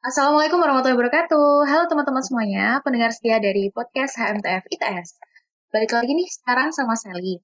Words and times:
Assalamualaikum 0.00 0.64
warahmatullahi 0.64 0.96
wabarakatuh. 0.96 1.68
Halo 1.68 1.84
teman-teman 1.84 2.24
semuanya, 2.24 2.80
pendengar 2.80 3.12
setia 3.12 3.36
dari 3.36 3.68
podcast 3.68 4.16
HMTF 4.16 4.64
ITS. 4.72 5.20
Balik 5.68 5.92
lagi 5.92 6.16
nih 6.16 6.24
sekarang 6.24 6.72
sama 6.72 6.96
Sally. 6.96 7.36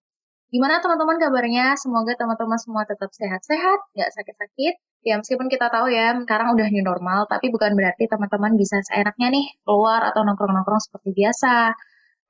Gimana 0.49 0.81
teman-teman 0.81 1.21
kabarnya? 1.21 1.77
Semoga 1.77 2.17
teman-teman 2.17 2.56
semua 2.56 2.88
tetap 2.88 3.13
sehat-sehat, 3.13 3.92
nggak 3.92 4.08
sakit-sakit. 4.08 4.74
Ya 5.04 5.21
meskipun 5.21 5.53
kita 5.53 5.69
tahu 5.69 5.92
ya, 5.92 6.17
sekarang 6.17 6.56
udah 6.56 6.65
new 6.72 6.81
normal, 6.81 7.29
tapi 7.29 7.53
bukan 7.53 7.77
berarti 7.77 8.08
teman-teman 8.08 8.57
bisa 8.57 8.81
seenaknya 8.88 9.37
nih 9.37 9.47
keluar 9.61 10.09
atau 10.09 10.25
nongkrong-nongkrong 10.25 10.81
seperti 10.81 11.13
biasa. 11.13 11.77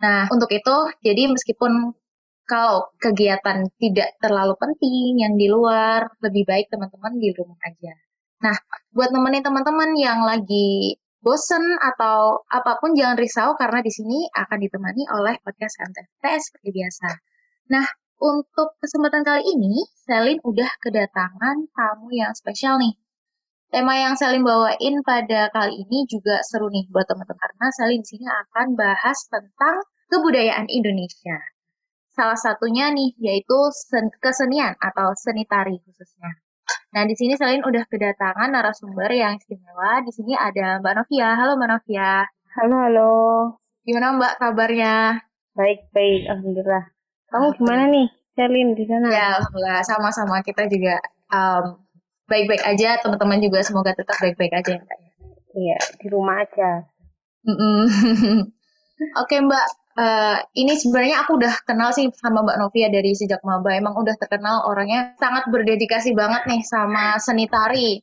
Nah, 0.03 0.27
untuk 0.35 0.51
itu, 0.51 0.77
jadi 1.07 1.31
meskipun 1.31 1.95
kalau 2.51 2.91
kegiatan 2.99 3.63
tidak 3.79 4.19
terlalu 4.19 4.59
penting 4.59 5.23
yang 5.23 5.39
di 5.39 5.47
luar, 5.47 6.11
lebih 6.19 6.43
baik 6.51 6.67
teman-teman 6.67 7.15
di 7.15 7.31
rumah 7.31 7.63
aja. 7.63 8.06
Nah, 8.45 8.57
buat 8.93 9.11
nemenin 9.13 9.41
teman-teman 9.41 9.97
yang 9.97 10.21
lagi 10.21 11.01
bosen 11.25 11.65
atau 11.81 12.45
apa 12.53 12.77
pun 12.79 12.93
jangan 12.93 13.17
risau 13.17 13.57
karena 13.57 13.81
di 13.81 13.91
sini 13.91 14.29
akan 14.31 14.59
ditemani 14.61 15.03
oleh 15.11 15.35
podcast 15.41 15.81
MTFTS 15.83 16.43
seperti 16.53 16.69
biasa. 16.77 17.09
Nah, 17.73 17.87
untuk 18.17 18.77
kesempatan 18.81 19.25
kali 19.25 19.43
ini, 19.45 19.85
Selin 20.07 20.41
udah 20.45 20.71
kedatangan 20.81 21.69
tamu 21.73 22.09
yang 22.13 22.33
spesial 22.37 22.81
nih. 22.81 22.95
Tema 23.73 23.99
yang 23.99 24.15
Selin 24.15 24.47
bawain 24.47 25.03
pada 25.03 25.51
kali 25.51 25.83
ini 25.83 26.07
juga 26.07 26.39
seru 26.47 26.71
nih 26.71 26.87
buat 26.93 27.05
teman-teman 27.11 27.37
karena 27.41 27.67
Selin 27.75 28.01
di 28.01 28.09
sini 28.09 28.27
akan 28.31 28.79
bahas 28.79 29.19
tentang 29.27 29.83
kebudayaan 30.09 30.71
Indonesia. 30.71 31.37
Salah 32.15 32.39
satunya 32.39 32.89
nih 32.95 33.13
yaitu 33.21 33.59
kesenian 34.23 34.73
atau 34.81 35.13
seni 35.19 35.45
tari 35.45 35.77
khususnya. 35.85 36.46
Nah, 36.95 37.03
di 37.05 37.15
sini 37.15 37.37
selain 37.37 37.63
udah 37.63 37.85
kedatangan 37.87 38.49
narasumber 38.51 39.11
yang 39.13 39.37
istimewa. 39.37 40.01
Di 40.03 40.13
sini 40.15 40.33
ada 40.33 40.81
Mbak 40.81 40.95
Novia. 40.97 41.29
Halo 41.37 41.53
Mbak 41.61 41.71
Novia. 41.71 42.25
Halo, 42.57 42.77
halo. 42.89 43.13
Gimana 43.85 44.17
Mbak 44.17 44.33
kabarnya? 44.41 45.21
Baik, 45.53 45.89
baik. 45.93 46.27
Alhamdulillah. 46.31 46.85
Kamu 47.31 47.47
gimana 47.59 47.83
nih, 47.91 48.09
Selin 48.37 48.69
di 48.77 48.85
sana? 48.85 49.09
Ya, 49.09 49.27
alhamdulillah. 49.41 49.81
Sama-sama 49.85 50.45
kita 50.45 50.69
juga 50.69 51.01
um, 51.33 51.81
baik-baik 52.29 52.63
aja. 52.65 53.01
Teman-teman 53.01 53.41
juga 53.41 53.65
semoga 53.65 53.97
tetap 53.97 54.17
baik-baik 54.21 54.53
aja 54.57 54.73
ya, 54.77 54.97
Iya, 55.57 55.79
di 56.01 56.07
rumah 56.13 56.45
aja. 56.45 56.85
Oke 59.23 59.37
Mbak, 59.41 59.67
uh, 59.97 60.39
ini 60.55 60.77
sebenarnya 60.77 61.25
aku 61.25 61.41
udah 61.41 61.55
kenal 61.65 61.91
sih 61.91 62.09
sama 62.15 62.45
Mbak 62.45 62.59
Novia 62.61 62.89
dari 62.93 63.17
sejak 63.17 63.41
maba. 63.43 63.75
Emang 63.75 63.97
udah 63.97 64.15
terkenal 64.21 64.69
orangnya 64.69 65.17
sangat 65.17 65.49
berdedikasi 65.49 66.13
banget 66.13 66.45
nih 66.47 66.63
sama 66.63 67.17
seni 67.19 67.49
tari. 67.49 67.99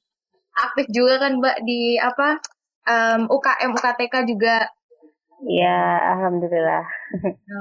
Aktif 0.53 0.89
juga 0.89 1.21
kan 1.23 1.39
Mbak 1.39 1.57
di 1.65 1.97
apa 1.97 2.41
um, 2.89 3.29
UKM 3.29 3.71
UKTK 3.77 4.13
juga. 4.29 4.67
Iya, 5.43 5.79
alhamdulillah. 6.17 6.85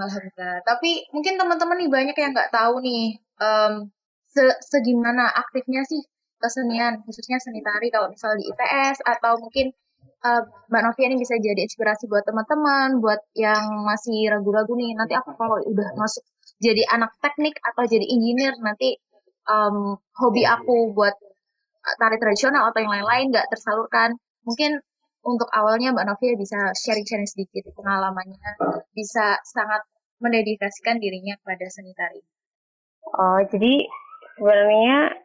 alhamdulillah. 0.07 0.57
Tapi 0.63 1.11
mungkin 1.11 1.35
teman-teman 1.35 1.77
nih 1.83 1.91
banyak 1.91 2.17
yang 2.17 2.31
nggak 2.31 2.53
tahu 2.55 2.79
nih 2.79 3.19
um, 3.43 3.91
se 4.33 4.45
segimana 4.65 5.29
aktifnya 5.29 5.85
sih 5.85 6.01
kesenian 6.43 7.05
khususnya 7.07 7.39
seni 7.39 7.63
tari 7.63 7.93
kalau 7.93 8.11
misal 8.11 8.35
di 8.35 8.51
ITS 8.51 9.05
atau 9.07 9.39
mungkin 9.39 9.71
uh, 10.23 10.43
Mbak 10.71 10.83
Novia 10.83 11.07
ini 11.11 11.19
bisa 11.21 11.35
jadi 11.37 11.61
inspirasi 11.67 12.07
buat 12.07 12.25
teman-teman, 12.25 13.03
buat 13.03 13.21
yang 13.35 13.83
masih 13.85 14.31
ragu-ragu 14.31 14.73
nih. 14.79 14.95
Nanti 14.97 15.15
aku 15.19 15.35
kalau 15.35 15.59
udah 15.63 15.89
masuk 15.99 16.23
jadi 16.63 16.87
anak 16.95 17.13
teknik 17.19 17.59
atau 17.61 17.83
jadi 17.85 18.07
engineer, 18.07 18.55
nanti 18.63 18.97
um, 19.51 19.99
hobi 20.19 20.47
aku 20.47 20.95
buat 20.95 21.15
tari 21.99 22.17
tradisional 22.23 22.71
atau 22.71 22.79
yang 22.79 22.93
lain-lain 22.95 23.35
nggak 23.35 23.51
tersalurkan. 23.51 24.15
Mungkin 24.47 24.79
untuk 25.23 25.47
awalnya 25.55 25.95
Mbak 25.95 26.07
Novia 26.07 26.35
bisa 26.39 26.59
sharing-sharing 26.75 27.31
sedikit 27.31 27.71
pengalamannya, 27.75 28.59
bisa 28.95 29.39
sangat 29.47 29.83
mendedikasikan 30.23 31.03
dirinya 31.03 31.35
kepada 31.43 31.67
seni 31.71 31.95
tari. 31.95 32.23
Oh, 33.19 33.43
jadi 33.51 33.87
sebenarnya 34.39 35.19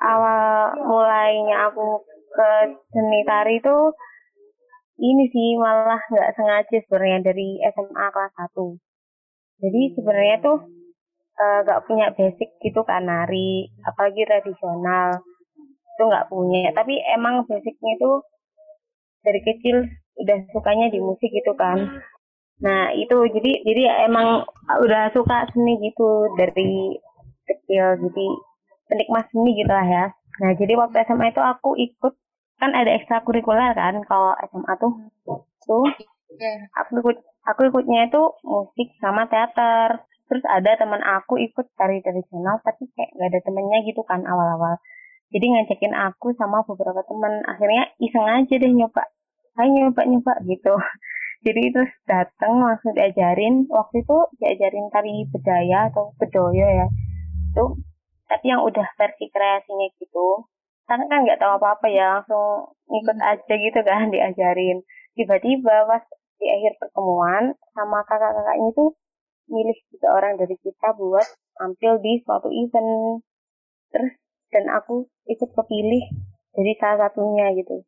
awal 0.00 0.80
mulainya 0.88 1.68
aku 1.68 2.00
ke 2.32 2.50
seni 2.92 3.20
tari 3.28 3.60
itu 3.60 3.76
ini 5.02 5.24
sih 5.34 5.58
malah 5.58 5.98
nggak 5.98 6.32
sengaja 6.38 6.76
sebenarnya 6.86 7.34
dari 7.34 7.58
SMA 7.74 8.06
kelas 8.14 8.32
1. 8.54 8.78
Jadi 9.62 9.80
sebenarnya 9.98 10.36
tuh 10.38 10.58
eh, 11.42 11.58
nggak 11.66 11.80
uh, 11.82 11.84
punya 11.86 12.06
basic 12.14 12.50
gitu 12.62 12.80
kan 12.86 13.02
nari, 13.10 13.66
apalagi 13.82 14.22
tradisional 14.22 15.18
itu 15.66 16.02
nggak 16.06 16.28
punya. 16.30 16.70
Tapi 16.70 16.94
emang 17.18 17.42
basicnya 17.50 17.90
itu 17.98 18.10
dari 19.26 19.40
kecil 19.42 19.76
udah 20.22 20.38
sukanya 20.54 20.86
di 20.94 21.02
musik 21.02 21.30
gitu 21.34 21.52
kan. 21.58 22.02
Nah 22.62 22.94
itu 22.94 23.16
jadi 23.34 23.52
jadi 23.66 23.82
emang 24.06 24.46
udah 24.86 25.10
suka 25.10 25.50
seni 25.50 25.82
gitu 25.82 26.30
dari 26.38 26.94
kecil 27.42 27.98
jadi 27.98 28.26
penikmat 28.86 29.26
seni 29.34 29.50
gitu 29.58 29.72
lah 29.72 29.86
ya. 29.86 30.04
Nah 30.42 30.50
jadi 30.54 30.78
waktu 30.78 31.02
SMA 31.10 31.34
itu 31.34 31.42
aku 31.42 31.74
ikut 31.74 32.14
kan 32.62 32.70
ada 32.78 32.94
ekstrakurikuler 32.94 33.74
kan 33.74 33.98
kalau 34.06 34.38
SMA 34.46 34.72
tuh. 34.78 34.94
Tuh 35.66 35.90
aku 36.78 37.02
ikut 37.02 37.18
aku 37.42 37.60
ikutnya 37.74 38.06
itu 38.06 38.22
musik 38.46 38.94
sama 39.02 39.26
teater. 39.26 40.06
Terus 40.30 40.46
ada 40.46 40.78
teman 40.78 41.02
aku 41.02 41.42
ikut 41.42 41.66
tari 41.74 41.98
tradisional 42.06 42.62
tapi 42.62 42.86
kayak 42.94 43.10
gak 43.18 43.28
ada 43.34 43.40
temennya 43.42 43.78
gitu 43.82 44.06
kan 44.06 44.22
awal-awal. 44.22 44.78
Jadi 45.34 45.50
ngajakin 45.50 45.90
aku 45.90 46.38
sama 46.38 46.62
beberapa 46.62 47.02
teman 47.02 47.42
akhirnya 47.50 47.90
iseng 47.98 48.30
aja 48.30 48.54
deh 48.54 48.70
nyoba. 48.70 49.10
Ayo 49.58 49.68
nyoba 49.90 50.02
nyoba 50.06 50.32
gitu. 50.46 50.78
Jadi 51.44 51.62
terus 51.74 51.90
datang 52.06 52.62
langsung 52.62 52.94
diajarin. 52.94 53.66
Waktu 53.66 54.06
itu 54.06 54.16
diajarin 54.38 54.86
tari 54.94 55.26
bedaya 55.26 55.90
atau 55.90 56.14
bedoyo 56.14 56.62
ya. 56.62 56.86
Tuh 57.58 57.74
tapi 58.30 58.48
yang 58.48 58.62
udah 58.64 58.86
versi 58.96 59.28
kreasinya 59.28 59.92
gitu 59.98 60.46
karena 60.86 61.04
kan 61.08 61.18
nggak 61.24 61.40
tahu 61.40 61.52
apa-apa 61.56 61.86
ya 61.88 62.20
langsung 62.20 62.74
ikut 62.90 63.16
hmm. 63.16 63.30
aja 63.30 63.54
gitu 63.54 63.80
kan 63.86 64.10
diajarin 64.10 64.78
tiba-tiba 65.14 65.86
pas 65.86 66.04
di 66.42 66.46
akhir 66.50 66.72
pertemuan 66.82 67.54
sama 67.72 68.02
kakak-kakaknya 68.02 68.68
tuh 68.74 68.90
milih 69.46 69.78
tiga 69.94 70.08
orang 70.10 70.34
dari 70.40 70.56
kita 70.58 70.88
buat 70.98 71.26
tampil 71.58 72.02
di 72.02 72.22
suatu 72.26 72.48
event 72.50 73.22
terus 73.92 74.12
dan 74.50 74.64
aku 74.72 75.06
ikut 75.28 75.50
kepilih 75.54 76.04
jadi 76.52 76.72
salah 76.80 77.08
satunya 77.08 77.54
gitu 77.56 77.84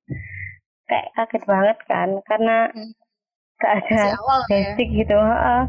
kayak 0.88 1.10
kaget 1.16 1.43
banget 1.49 1.78
kan 1.88 2.09
karena 2.28 2.56
hmm. 2.71 2.93
gak 3.59 3.72
ada 3.84 4.00
awal, 4.21 4.41
ya. 4.47 4.77
basic 4.77 4.88
ya? 4.93 4.97
gitu 5.03 5.16
uh, 5.16 5.65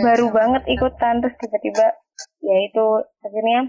baru 0.00 0.26
banget 0.32 0.62
ikutan 0.68 1.20
terus 1.20 1.36
tiba-tiba 1.38 1.86
ya 2.40 2.56
itu 2.64 2.86
akhirnya 3.20 3.60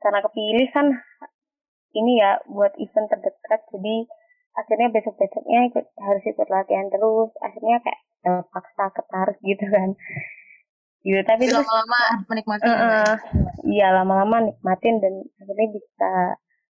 karena 0.00 0.20
kepilih 0.24 0.68
kan 0.72 0.86
ini 1.96 2.20
ya 2.20 2.40
buat 2.52 2.72
event 2.76 3.08
terdekat. 3.08 3.60
Jadi 3.72 3.96
akhirnya 4.56 4.88
besok 4.92 5.14
besoknya 5.16 5.68
ikut 5.72 5.86
harus 5.96 6.24
ikut 6.28 6.48
latihan 6.52 6.86
terus. 6.92 7.30
Akhirnya 7.40 7.76
kayak 7.80 8.00
terpaksa 8.20 8.84
ketarik 8.92 9.38
gitu 9.40 9.64
kan. 9.72 9.90
Gitu 11.06 11.20
tapi 11.22 11.46
lama-lama 11.46 12.00
menikmati 12.26 12.66
uh, 12.66 13.14
iya 13.70 13.94
lama-lama 13.94 14.50
nikmatin 14.50 14.98
dan 14.98 15.22
akhirnya 15.38 15.66
bisa 15.70 16.10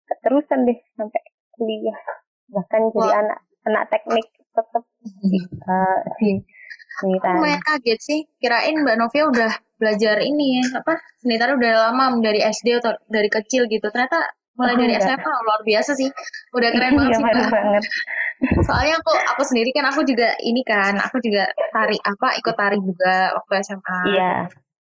keterusan 0.07 0.65
deh 0.65 0.79
sampai 0.95 1.21
kuliah. 1.53 1.99
Bahkan 2.49 2.81
Wah. 2.89 2.91
jadi 2.95 3.09
anak 3.27 3.39
anak 3.67 3.83
teknik 3.91 4.27
tetap 4.51 4.83
bisa 5.03 5.79
sih 6.19 6.39
lumayan 7.03 7.61
kaget 7.63 7.99
sih. 7.99 8.19
Kirain 8.37 8.75
mbak 8.83 8.97
Novia 8.99 9.25
udah 9.27 9.51
belajar 9.81 10.21
ini 10.21 10.61
ya 10.61 10.79
apa 10.79 10.93
seni 11.17 11.41
tari 11.41 11.57
udah 11.57 11.71
lama 11.89 12.21
dari 12.21 12.39
SD 12.45 12.77
atau 12.77 12.93
dari 13.09 13.29
kecil 13.31 13.65
gitu. 13.65 13.87
Ternyata 13.89 14.21
mulai 14.59 14.75
dari 14.75 14.93
SMA 14.99 15.31
luar 15.47 15.61
biasa 15.63 15.91
sih. 15.95 16.09
Udah 16.55 16.69
keren 16.75 16.93
banget 16.99 17.17
sih 17.17 17.23
keren 17.23 17.47
banget. 17.49 17.83
Soalnya 18.65 18.95
aku 18.99 19.11
aku 19.37 19.43
sendiri 19.45 19.69
kan 19.71 19.85
aku 19.87 20.01
juga 20.03 20.33
ini 20.43 20.61
kan 20.65 20.97
aku 20.97 21.21
juga 21.23 21.47
tari 21.71 21.97
apa 22.01 22.27
ikut 22.41 22.55
tari 22.57 22.77
juga 22.81 23.37
waktu 23.37 23.51
SMA 23.63 23.99
iya. 24.11 24.35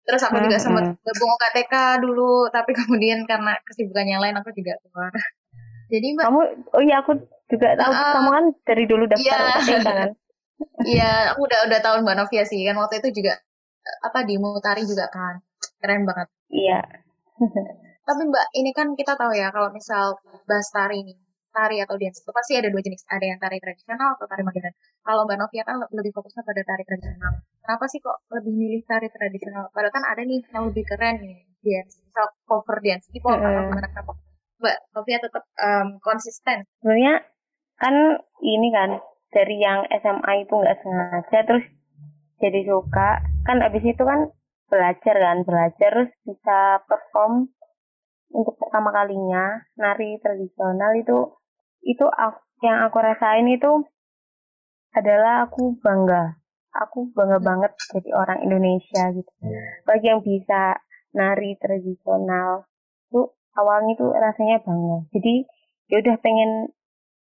Terus 0.08 0.22
aku 0.26 0.42
juga 0.42 0.58
sempat 0.58 0.86
gabung 1.06 1.34
KTK 1.38 1.74
dulu 2.02 2.50
tapi 2.50 2.72
kemudian 2.80 3.28
karena 3.30 3.54
kesibukannya 3.68 4.18
lain 4.18 4.36
aku 4.42 4.50
juga 4.56 4.74
keluar. 4.82 5.14
Jadi 5.90 6.06
mbak 6.18 6.26
kamu 6.30 6.42
oh 6.74 6.82
iya 6.86 6.96
aku 7.02 7.12
juga 7.50 7.68
tahu 7.78 7.92
uh, 7.94 8.14
kamu 8.14 8.30
kan 8.30 8.46
dari 8.66 8.84
dulu 8.86 9.04
daftar 9.06 9.26
iya. 9.26 9.80
Kan? 9.82 10.10
Iya 10.84 11.12
aku 11.34 11.46
udah 11.46 11.60
udah 11.72 11.80
tahun 11.82 12.00
mbak 12.06 12.16
Novia 12.18 12.44
sih 12.46 12.62
kan 12.66 12.78
waktu 12.78 13.06
itu 13.06 13.22
juga 13.22 13.38
apa 14.06 14.26
di 14.26 14.38
Mutari 14.42 14.86
juga 14.86 15.10
kan. 15.14 15.42
Keren 15.80 16.04
banget. 16.08 16.28
Iya 16.50 16.80
Tapi 18.10 18.22
Mbak, 18.26 18.46
ini 18.58 18.72
kan 18.74 18.98
kita 18.98 19.14
tahu 19.14 19.38
ya 19.38 19.54
kalau 19.54 19.70
misal 19.70 20.18
bahas 20.50 20.66
tari 20.74 21.06
nih, 21.06 21.14
tari 21.54 21.78
atau 21.78 21.94
dance 21.94 22.26
itu 22.26 22.32
pasti 22.34 22.58
ada 22.58 22.74
dua 22.74 22.82
jenis, 22.82 23.06
ada 23.06 23.22
yang 23.22 23.38
tari 23.38 23.62
tradisional 23.62 24.18
atau 24.18 24.26
tari 24.26 24.42
modern. 24.42 24.74
Kalau 25.06 25.22
Mbak 25.30 25.38
Novia 25.38 25.62
kan 25.62 25.78
lebih 25.94 26.10
fokusnya 26.18 26.42
pada 26.42 26.62
tari 26.66 26.84
tradisional. 26.90 27.34
Kenapa 27.62 27.86
sih 27.86 28.02
kok 28.02 28.18
lebih 28.34 28.54
milih 28.58 28.82
tari 28.90 29.14
tradisional? 29.14 29.70
Padahal 29.70 29.94
kan 29.94 30.04
ada 30.10 30.26
nih 30.26 30.42
yang 30.50 30.74
lebih 30.74 30.90
keren 30.90 31.22
nih, 31.22 31.38
dance, 31.62 32.02
misal 32.02 32.26
cover 32.50 32.82
dance, 32.82 33.06
hip 33.14 33.22
hop 33.22 33.38
atau 33.38 33.62
mana? 33.70 33.88
Mbak 34.58 34.78
Novia 34.98 35.18
tetap 35.22 35.44
um, 35.62 35.88
konsisten. 36.02 36.66
Sebenarnya 36.82 37.22
kan 37.78 37.94
ini 38.42 38.74
kan 38.74 38.90
dari 39.30 39.62
yang 39.62 39.86
SMA 40.02 40.50
itu 40.50 40.54
nggak 40.58 40.78
sengaja 40.82 41.40
terus 41.46 41.66
jadi 42.42 42.60
suka 42.66 43.22
kan 43.46 43.58
abis 43.62 43.84
itu 43.86 44.04
kan 44.04 44.34
belajar 44.68 45.16
kan 45.16 45.38
belajar 45.46 45.90
terus 45.94 46.12
bisa 46.26 46.82
perform 46.90 47.54
untuk 48.30 48.56
pertama 48.62 48.94
kalinya 48.94 49.66
nari 49.76 50.22
tradisional 50.22 50.94
itu 50.98 51.18
itu 51.86 52.06
yang 52.62 52.78
aku 52.86 52.98
rasain 53.00 53.48
itu 53.48 53.88
adalah 54.94 55.48
aku 55.48 55.80
bangga. 55.80 56.38
Aku 56.70 57.10
bangga 57.14 57.40
banget 57.42 57.72
jadi 57.90 58.10
orang 58.14 58.40
Indonesia 58.46 59.10
gitu. 59.16 59.32
Bagi 59.88 60.06
yang 60.06 60.22
bisa 60.22 60.78
nari 61.16 61.58
tradisional 61.58 62.70
tuh 63.10 63.34
awalnya 63.58 63.98
tuh 63.98 64.14
rasanya 64.14 64.62
bangga. 64.62 65.10
Jadi 65.16 65.34
ya 65.90 65.98
udah 66.06 66.16
pengen 66.22 66.70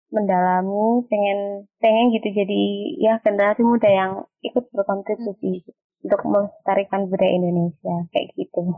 mendalami 0.09 1.05
pengen 1.05 1.69
pengen 1.77 2.09
gitu 2.17 2.33
jadi 2.33 2.61
ya 2.97 3.13
generasi 3.21 3.61
muda 3.61 3.89
yang 3.89 4.11
ikut 4.41 4.65
berkontribusi 4.73 5.61
untuk 6.01 6.21
melestarikan 6.25 7.05
budaya 7.05 7.37
Indonesia 7.37 8.09
kayak 8.09 8.33
gitu 8.33 8.73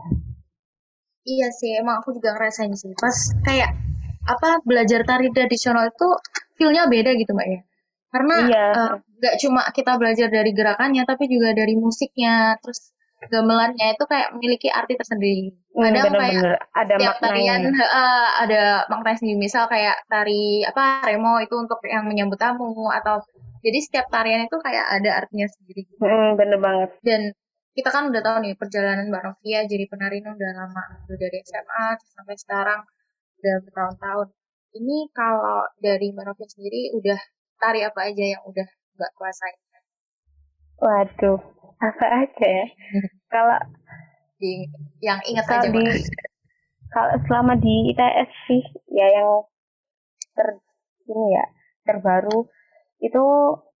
iya 1.26 1.48
sih 1.54 1.78
emang 1.78 2.02
aku 2.02 2.16
juga 2.16 2.34
ngerasain 2.34 2.72
sih 2.74 2.92
pas 2.98 3.16
kayak 3.46 3.70
apa 4.26 4.62
belajar 4.62 5.02
tari 5.02 5.28
tradisional 5.34 5.90
itu 5.90 6.08
feelnya 6.54 6.86
beda 6.86 7.10
gitu 7.18 7.34
mbak 7.34 7.48
ya 7.48 7.60
karena 8.12 8.36
iya. 8.44 8.66
uh, 8.76 8.94
gak 9.24 9.36
cuma 9.40 9.64
kita 9.72 9.96
belajar 9.96 10.28
dari 10.28 10.52
gerakannya 10.52 11.02
tapi 11.08 11.26
juga 11.26 11.56
dari 11.56 11.74
musiknya 11.80 12.60
terus 12.60 12.92
gamelannya 13.30 13.94
itu 13.94 14.04
kayak 14.10 14.34
memiliki 14.34 14.66
arti 14.66 14.98
tersendiri. 14.98 15.54
Hmm, 15.70 15.94
Kadang 15.94 16.04
bener, 16.10 16.20
kayak 16.20 16.42
ada 16.74 16.94
tiap 16.98 17.16
tarian 17.22 17.62
uh, 17.70 18.28
ada 18.42 18.62
maknanya 18.90 19.18
sendiri. 19.22 19.38
Misal 19.38 19.70
kayak 19.70 20.02
tari 20.10 20.66
apa 20.66 21.06
remo 21.06 21.38
itu 21.38 21.54
untuk 21.54 21.78
yang 21.86 22.08
menyambut 22.08 22.38
tamu 22.40 22.90
atau 22.90 23.22
jadi 23.62 23.78
setiap 23.78 24.06
tarian 24.10 24.50
itu 24.50 24.58
kayak 24.58 24.86
ada 24.90 25.22
artinya 25.22 25.46
sendiri. 25.46 25.86
Hmm, 26.02 26.34
bener 26.34 26.58
banget. 26.58 26.90
Dan 27.06 27.30
kita 27.72 27.88
kan 27.88 28.12
udah 28.12 28.20
tahu 28.20 28.36
nih 28.44 28.54
perjalanan 28.60 29.08
Mbak 29.08 29.22
Novia 29.24 29.64
jadi 29.64 29.84
penari 29.88 30.20
ini 30.20 30.28
udah 30.28 30.50
lama, 30.52 30.84
udah 31.08 31.16
dari 31.16 31.38
SMA 31.40 31.86
sampai 32.12 32.36
sekarang 32.36 32.80
udah 33.40 33.54
bertahun-tahun. 33.64 34.28
Ini 34.76 34.98
kalau 35.16 35.64
dari 35.80 36.12
Mbak 36.12 36.24
Novia 36.28 36.48
sendiri 36.52 36.92
udah 36.92 37.20
tari 37.56 37.80
apa 37.80 38.00
aja 38.12 38.24
yang 38.36 38.42
udah 38.44 38.68
Mbak 39.00 39.10
kuasain? 39.16 39.56
Waduh, 40.84 41.40
apa 41.80 42.06
aja 42.28 42.46
ya? 42.46 42.66
kalau 43.32 43.56
di 44.36 44.68
yang 45.00 45.22
ingat 45.24 45.46
aja 45.48 45.68
di, 45.70 45.84
kalau 46.92 47.14
selama 47.24 47.56
di 47.56 47.94
ITS 47.94 48.30
sih 48.50 48.62
ya 48.90 49.06
yang 49.16 49.48
ter 50.36 50.60
ini 51.08 51.26
ya 51.38 51.44
terbaru 51.88 52.50
itu 53.00 53.24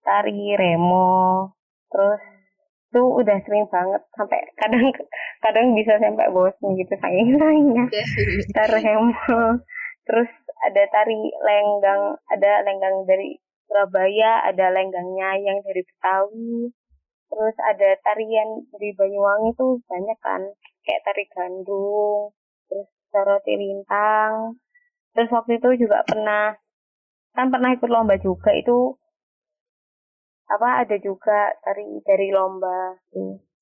tari 0.06 0.54
remo 0.54 1.50
terus 1.90 2.31
itu 2.92 3.00
udah 3.00 3.36
sering 3.48 3.64
banget. 3.72 4.02
Sampai 4.12 4.44
kadang 4.60 4.92
kadang 5.40 5.66
bisa 5.72 5.96
sampai 5.96 6.28
bosan 6.28 6.76
gitu 6.76 6.92
saking 7.00 7.40
lainnya 7.40 7.88
tari 8.52 8.84
remo 8.84 9.56
terus 10.04 10.28
ada 10.60 10.82
tari 10.92 11.16
lenggang 11.40 12.20
ada 12.28 12.52
lenggang 12.68 13.08
dari 13.08 13.40
Surabaya 13.64 14.44
ada 14.44 14.68
lenggangnya 14.68 15.40
yang 15.40 15.58
dari 15.64 15.80
Betawi. 15.80 16.68
Terus 17.32 17.56
ada 17.64 17.96
tarian 18.04 18.68
dari 18.68 18.92
Banyuwangi 18.92 19.56
tuh 19.56 19.80
banyak 19.88 20.18
kan 20.20 20.52
kayak 20.84 21.02
tari 21.06 21.24
gandung 21.30 22.34
terus 22.66 22.88
soroti 23.08 23.54
lintang 23.54 24.58
terus 25.14 25.30
waktu 25.30 25.60
itu 25.60 25.86
juga 25.86 26.02
pernah 26.08 26.56
kan 27.32 27.48
pernah 27.48 27.72
ikut 27.72 27.88
lomba 27.88 28.18
juga 28.18 28.50
itu 28.52 28.96
apa 30.52 30.84
ada 30.84 30.96
juga 31.00 31.56
tari 31.64 32.00
dari 32.04 32.28
lomba. 32.28 33.00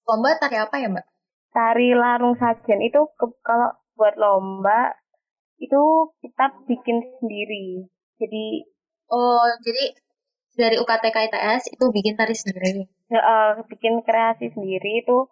Lomba 0.06 0.34
tari 0.42 0.58
apa 0.58 0.74
ya 0.82 0.90
mbak? 0.90 1.06
Tari 1.54 1.94
larung 1.94 2.34
sajen. 2.34 2.82
Itu 2.82 3.10
ke, 3.14 3.26
kalau 3.46 3.70
buat 3.94 4.18
lomba 4.18 4.94
itu 5.62 6.10
kita 6.24 6.66
bikin 6.66 6.98
sendiri. 7.20 7.86
Jadi 8.18 8.66
Oh, 9.10 9.42
jadi 9.66 9.90
dari 10.54 10.76
UKTK 10.78 11.16
ITS 11.30 11.74
itu 11.74 11.84
bikin 11.90 12.14
tari 12.14 12.34
sendiri? 12.34 12.86
Ya, 13.10 13.18
uh, 13.18 13.50
bikin 13.66 14.06
kreasi 14.06 14.54
sendiri. 14.54 15.02
Itu 15.02 15.26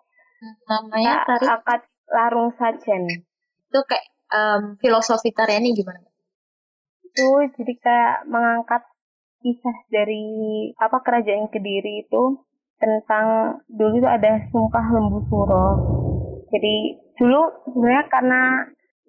namanya 0.66 1.22
tari? 1.22 1.46
akad 1.46 1.82
larung 2.10 2.50
sajen. 2.58 3.06
Itu 3.70 3.80
kayak 3.86 4.06
um, 4.34 4.74
filosofi 4.82 5.30
tariannya 5.30 5.78
gimana? 5.78 6.02
Itu 7.06 7.46
jadi 7.54 7.72
kayak 7.78 8.16
mengangkat 8.26 8.82
kisah 9.42 9.76
dari 9.90 10.26
apa 10.78 10.98
kerajaan 11.02 11.50
Kediri 11.50 12.06
itu 12.06 12.42
tentang 12.78 13.58
dulu 13.66 13.98
itu 13.98 14.08
ada 14.08 14.42
sumpah 14.50 14.86
lembu 14.94 15.20
suro. 15.26 15.66
Jadi 16.48 16.76
dulu 17.18 17.42
sebenarnya 17.74 18.04
karena 18.08 18.42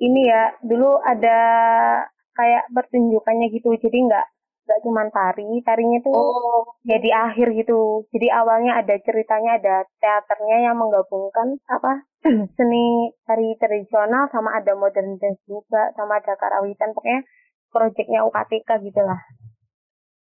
ini 0.01 0.21
ya 0.25 0.43
dulu 0.65 0.97
ada 1.05 1.39
kayak 2.33 2.71
pertunjukannya 2.71 3.51
gitu 3.51 3.75
jadi 3.77 3.97
nggak 4.09 4.25
gak 4.69 4.85
cuma 4.85 5.01
tari, 5.09 5.65
tarinya 5.65 5.97
tuh 6.05 6.13
oh. 6.13 6.77
ya 6.85 7.01
di 7.01 7.09
akhir 7.09 7.57
gitu. 7.57 8.05
Jadi 8.13 8.29
awalnya 8.29 8.77
ada 8.77 9.01
ceritanya, 9.01 9.57
ada 9.57 9.75
teaternya 9.97 10.69
yang 10.69 10.77
menggabungkan 10.77 11.57
apa 11.65 12.05
seni 12.55 13.09
tari 13.25 13.57
tradisional 13.57 14.29
sama 14.29 14.61
ada 14.61 14.77
modern 14.77 15.17
dance 15.17 15.41
juga, 15.49 15.89
sama 15.97 16.21
ada 16.21 16.37
karawitan. 16.37 16.93
Pokoknya 16.93 17.25
proyeknya 17.73 18.21
UKTK 18.29 18.69
gitu 18.85 19.01
lah. 19.01 19.17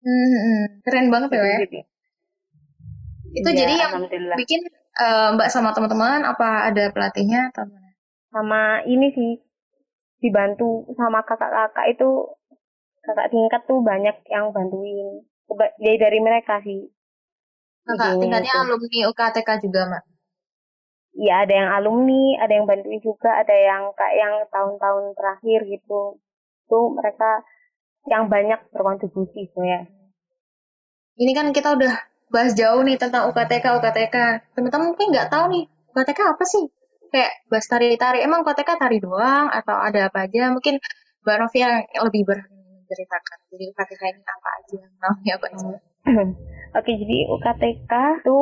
Hmm, 0.07 0.65
keren 0.87 1.11
banget 1.11 1.29
ya, 1.35 1.43
ya. 1.43 1.83
Itu 3.35 3.49
ya, 3.51 3.57
jadi 3.59 3.73
yang 3.75 3.91
bikin 4.39 4.63
uh, 4.95 5.35
Mbak 5.35 5.51
sama 5.51 5.75
teman-teman 5.75 6.23
apa 6.23 6.71
ada 6.71 6.87
pelatihnya 6.95 7.51
atau 7.51 7.67
mana? 7.67 7.91
Sama 8.31 8.61
ini 8.87 9.07
sih 9.11 9.31
dibantu 10.23 10.87
sama 10.95 11.21
kakak-kakak 11.27 11.91
itu 11.91 12.09
kakak 13.05 13.29
tingkat 13.31 13.61
tuh 13.69 13.79
banyak 13.83 14.15
yang 14.27 14.49
bantuin 14.51 15.23
jadi 15.79 15.97
dari 16.09 16.19
mereka 16.19 16.59
sih 16.65 16.91
kakak 17.87 18.19
tingkatnya 18.19 18.51
itu. 18.51 18.61
alumni 18.67 18.99
UKTK 19.13 19.49
juga 19.63 19.81
mak 19.87 20.03
Iya 21.17 21.49
ada 21.49 21.53
yang 21.57 21.69
alumni, 21.73 22.37
ada 22.45 22.53
yang 22.53 22.69
bantuin 22.69 23.01
juga, 23.01 23.41
ada 23.41 23.49
yang 23.49 23.89
kayak 23.97 24.15
yang 24.21 24.33
tahun-tahun 24.53 25.17
terakhir 25.17 25.65
gitu. 25.65 26.21
Tuh 26.69 26.93
mereka 26.93 27.41
yang 28.05 28.29
banyak 28.29 28.61
berkontribusi 28.69 29.49
ya. 29.57 29.81
Ini 31.17 31.31
kan 31.33 31.49
kita 31.49 31.73
udah 31.73 31.93
bahas 32.29 32.53
jauh 32.53 32.85
nih 32.85 33.01
tentang 33.01 33.33
UKTK, 33.33 33.65
UKTK. 33.81 34.15
Teman-teman 34.53 34.93
mungkin 34.93 35.09
nggak 35.09 35.33
tahu 35.33 35.49
nih, 35.49 35.65
UKTK 35.89 36.19
apa 36.29 36.43
sih? 36.45 36.63
Kayak 37.09 37.31
bahas 37.49 37.65
tari-tari, 37.65 38.21
emang 38.21 38.45
UKTK 38.45 38.69
tari 38.77 39.01
doang 39.01 39.49
atau 39.49 39.73
ada 39.81 40.13
apa 40.13 40.29
aja? 40.29 40.53
Mungkin 40.53 40.77
Mbak 41.25 41.37
Novia 41.41 41.81
yang 41.89 42.03
lebih 42.05 42.21
ber 42.21 42.39
ceritakan. 42.87 43.37
Jadi 43.49 43.63
UKTK 43.73 44.01
ini 44.13 44.21
apa 44.21 44.49
aja? 44.61 44.79
Namanya 45.01 45.33
apa 45.41 45.45
aja? 45.49 45.67
Oke, 46.77 46.91
jadi 46.93 47.17
UKTK 47.33 47.93
itu 48.21 48.39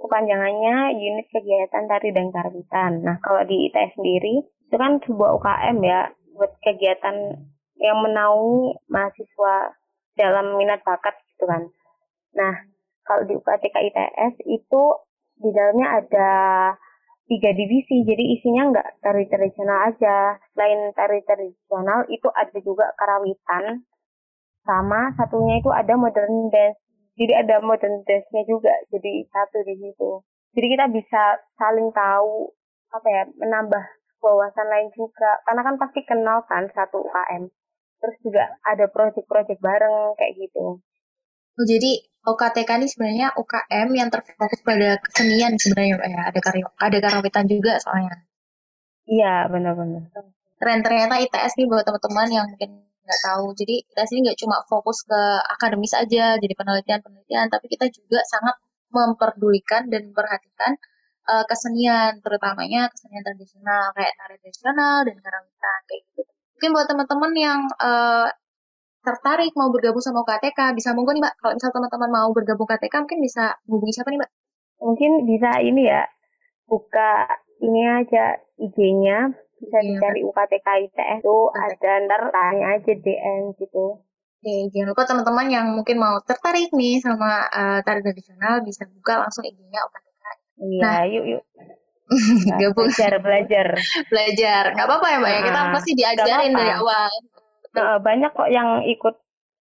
kepanjangannya 0.00 0.76
unit 0.96 1.26
kegiatan 1.32 1.84
tari 1.88 2.12
dan 2.12 2.28
karawitan. 2.28 2.92
Nah, 3.00 3.16
kalau 3.24 3.48
di 3.48 3.68
ITS 3.68 3.96
sendiri 3.96 4.44
itu 4.44 4.76
kan 4.76 5.00
sebuah 5.02 5.40
UKM 5.40 5.76
ya 5.82 6.12
buat 6.36 6.52
kegiatan 6.60 7.16
yang 7.80 7.98
menaungi 8.04 8.76
mahasiswa 8.92 9.54
dalam 10.20 10.60
minat 10.60 10.84
bakat 10.84 11.16
gitu 11.36 11.48
kan. 11.48 11.64
Nah, 12.36 12.54
kalau 13.02 13.26
di 13.26 13.34
UKTK 13.34 13.74
ITS 13.74 14.34
itu 14.46 14.82
di 15.40 15.50
dalamnya 15.50 15.88
ada 16.04 16.32
tiga 17.30 17.50
divisi, 17.54 18.02
jadi 18.02 18.24
isinya 18.38 18.74
nggak 18.74 18.88
tari 19.02 19.24
tradisional 19.30 19.90
aja. 19.90 20.38
Selain 20.54 20.90
tari 20.94 21.22
itu 22.10 22.28
ada 22.34 22.58
juga 22.62 22.90
karawitan, 22.98 23.86
sama 24.66 25.14
satunya 25.16 25.58
itu 25.60 25.70
ada 25.72 25.94
modern 25.96 26.52
dance. 26.52 26.78
Jadi 27.18 27.32
ada 27.36 27.60
modern 27.60 28.00
dance-nya 28.08 28.42
juga, 28.48 28.72
jadi 28.88 29.28
satu 29.28 29.60
di 29.66 29.74
situ. 29.76 30.10
Jadi 30.56 30.66
kita 30.72 30.86
bisa 30.88 31.22
saling 31.60 31.92
tahu, 31.92 32.48
apa 32.90 33.08
ya, 33.12 33.22
menambah 33.36 33.84
wawasan 34.24 34.66
lain 34.72 34.88
juga. 34.96 35.36
Karena 35.44 35.62
kan 35.66 35.76
pasti 35.76 36.00
kenal 36.06 36.42
kan 36.48 36.64
satu 36.72 37.04
UKM. 37.04 37.52
Terus 38.00 38.16
juga 38.24 38.56
ada 38.64 38.88
proyek-proyek 38.88 39.60
bareng 39.60 40.16
kayak 40.16 40.32
gitu. 40.40 40.80
Oh, 41.60 41.66
jadi 41.68 42.00
OKTK 42.20 42.70
ini 42.76 42.86
sebenarnya 42.88 43.28
UKM 43.32 43.88
yang 43.96 44.08
terfokus 44.12 44.60
pada 44.60 45.00
kesenian 45.00 45.56
sebenarnya 45.56 45.96
ya. 46.04 46.20
Ada 46.28 46.40
karya, 46.44 46.64
ada 46.76 46.98
karawitan 47.00 47.44
juga 47.48 47.80
soalnya. 47.80 48.28
Iya, 49.08 49.48
benar-benar. 49.48 50.12
Keren 50.60 50.80
ternyata 50.84 51.16
ITS 51.16 51.56
nih 51.56 51.66
buat 51.66 51.88
teman-teman 51.88 52.28
yang 52.28 52.46
mungkin 52.52 52.84
nggak 52.84 53.20
tahu. 53.24 53.56
Jadi 53.56 53.74
ITS 53.88 54.10
ini 54.12 54.20
nggak 54.28 54.38
cuma 54.44 54.56
fokus 54.68 55.00
ke 55.08 55.20
akademis 55.56 55.96
aja, 55.96 56.36
jadi 56.36 56.54
penelitian-penelitian, 56.54 57.48
tapi 57.48 57.66
kita 57.72 57.88
juga 57.88 58.20
sangat 58.28 58.56
memperdulikan 58.92 59.88
dan 59.88 60.12
memperhatikan 60.12 60.76
uh, 61.30 61.44
kesenian, 61.48 62.20
terutamanya 62.20 62.90
kesenian 62.92 63.22
tradisional 63.24 63.94
kayak 63.96 64.12
tari 64.18 64.36
tradisional 64.42 64.96
dan 65.08 65.16
karawitan 65.16 65.80
kayak 65.88 66.02
gitu. 66.12 66.22
Mungkin 66.58 66.70
buat 66.76 66.86
teman-teman 66.92 67.32
yang 67.38 67.60
uh, 67.80 68.28
tertarik 69.00 69.52
mau 69.56 69.72
bergabung 69.72 70.04
sama 70.04 70.22
UKTK, 70.24 70.76
bisa 70.76 70.92
monggo 70.92 71.16
nih 71.16 71.22
Mbak. 71.24 71.34
Kalau 71.40 71.52
misal 71.56 71.70
teman-teman 71.72 72.10
mau 72.12 72.28
bergabung 72.36 72.66
UKTK, 72.68 72.94
mungkin 73.04 73.20
bisa 73.24 73.44
hubungi 73.68 73.92
siapa 73.96 74.08
nih 74.12 74.20
Mbak? 74.20 74.30
Mungkin 74.80 75.10
bisa 75.28 75.50
ini 75.60 75.82
ya, 75.88 76.02
buka 76.68 77.12
ini 77.60 77.80
aja 77.84 78.24
IG-nya, 78.56 79.18
bisa 79.60 79.78
iya, 79.80 79.88
dicari 79.92 80.20
UKTK 80.24 80.66
ITS 80.88 81.20
itu 81.20 81.38
ada 81.52 81.90
ntar 82.08 82.22
tanya 82.32 82.66
aja 82.80 82.92
DM 82.96 83.52
gitu. 83.60 84.00
Oke, 84.40 84.56
jangan 84.72 84.88
lupa 84.96 85.04
teman-teman 85.04 85.46
yang 85.52 85.66
mungkin 85.76 86.00
mau 86.00 86.16
tertarik 86.24 86.72
nih 86.72 86.96
sama 87.04 87.44
uh, 87.52 87.84
tari 87.84 88.00
tradisional 88.00 88.64
bisa 88.64 88.88
buka 88.88 89.20
langsung 89.20 89.44
IG-nya 89.44 89.80
UKTK. 89.84 90.24
Iya, 90.60 90.80
nah, 90.80 91.02
yuk 91.04 91.24
yuk. 91.36 91.42
Gabung. 92.60 92.90
Belajar, 92.90 93.12
belajar. 93.22 93.66
belajar. 94.10 94.62
Nggak 94.74 94.86
apa-apa 94.88 95.06
ya 95.06 95.16
Mbak 95.20 95.30
ya, 95.30 95.40
kita 95.44 95.60
nah, 95.60 95.72
pasti 95.76 95.90
diajarin 95.94 96.52
dari 96.56 96.72
awal. 96.74 97.12
Nah, 97.70 98.02
banyak 98.02 98.30
kok 98.34 98.50
yang 98.50 98.82
ikut 98.82 99.14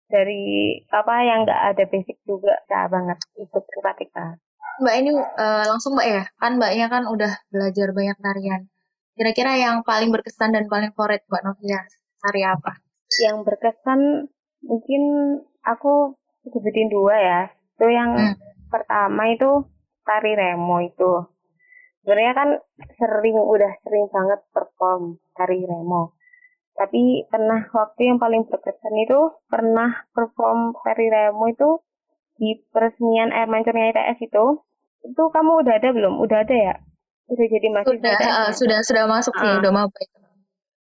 dari 0.05 0.77
apa 0.93 1.13
yang 1.25 1.43
nggak 1.45 1.61
ada 1.73 1.83
basic 1.89 2.17
juga, 2.29 2.53
nah 2.69 2.85
banget 2.85 3.17
ikut 3.41 3.63
UKTK. 3.65 4.15
Mbak 4.75 4.95
ini 5.01 5.11
uh, 5.15 5.63
langsung 5.65 5.95
Mbak 5.97 6.07
ya, 6.07 6.23
kan 6.37 6.51
Mbaknya 6.59 6.87
kan 6.91 7.03
udah 7.09 7.31
belajar 7.49 7.87
banyak 7.95 8.17
tarian. 8.21 8.61
Kira-kira 9.15 9.55
yang 9.55 9.81
paling 9.87 10.11
berkesan 10.11 10.51
dan 10.51 10.67
paling 10.67 10.91
favorit 10.91 11.23
Mbak 11.31 11.43
Novia, 11.47 11.81
tari 12.19 12.41
apa? 12.43 12.83
Yang 13.23 13.37
berkesan 13.47 14.27
mungkin 14.67 15.01
aku 15.63 16.19
sebutin 16.51 16.91
dua 16.91 17.15
ya. 17.15 17.41
Itu 17.79 17.87
yang 17.87 18.11
hmm. 18.13 18.35
pertama 18.67 19.31
itu 19.31 19.63
tari 20.03 20.35
remo 20.35 20.83
itu. 20.83 21.11
Sebenarnya 22.03 22.33
kan 22.37 22.49
sering, 22.99 23.39
udah 23.39 23.71
sering 23.81 24.05
banget 24.11 24.39
perform 24.51 25.17
tari 25.33 25.63
remo. 25.63 26.14
Tapi 26.75 27.23
pernah 27.31 27.63
waktu 27.71 28.11
yang 28.11 28.19
paling 28.19 28.43
berkesan 28.51 28.95
itu 28.99 29.19
pernah 29.47 30.05
perform 30.11 30.75
tari 30.83 31.07
remo 31.07 31.47
itu 31.47 31.69
di 32.35 32.59
peresmian 32.71 33.31
air 33.31 33.47
mancurnya 33.47 33.95
ITS 33.95 34.27
itu. 34.27 34.45
Itu 35.07 35.23
kamu 35.31 35.63
udah 35.63 35.73
ada 35.79 35.89
belum? 35.95 36.19
Udah 36.19 36.43
ada 36.43 36.55
ya? 36.55 36.75
udah 37.25 37.45
jadi 37.49 37.67
masih 37.73 37.89
sudah 37.97 38.17
uh, 38.21 38.49
sudah 38.53 38.79
sudah 38.85 39.03
masuk 39.09 39.33
sih 39.33 39.49
uh. 39.49 39.57
udah 39.61 39.71
mau 39.73 39.87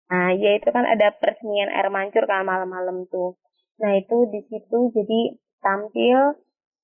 nah 0.07 0.31
ya 0.31 0.55
itu 0.55 0.69
kan 0.71 0.87
ada 0.87 1.11
peresmian 1.19 1.67
air 1.73 1.89
mancur 1.91 2.23
kan 2.29 2.45
malam-malam 2.45 3.09
tuh 3.09 3.35
nah 3.81 3.91
itu 3.97 4.29
di 4.31 4.41
situ 4.47 4.79
jadi 4.93 5.19
tampil 5.59 6.37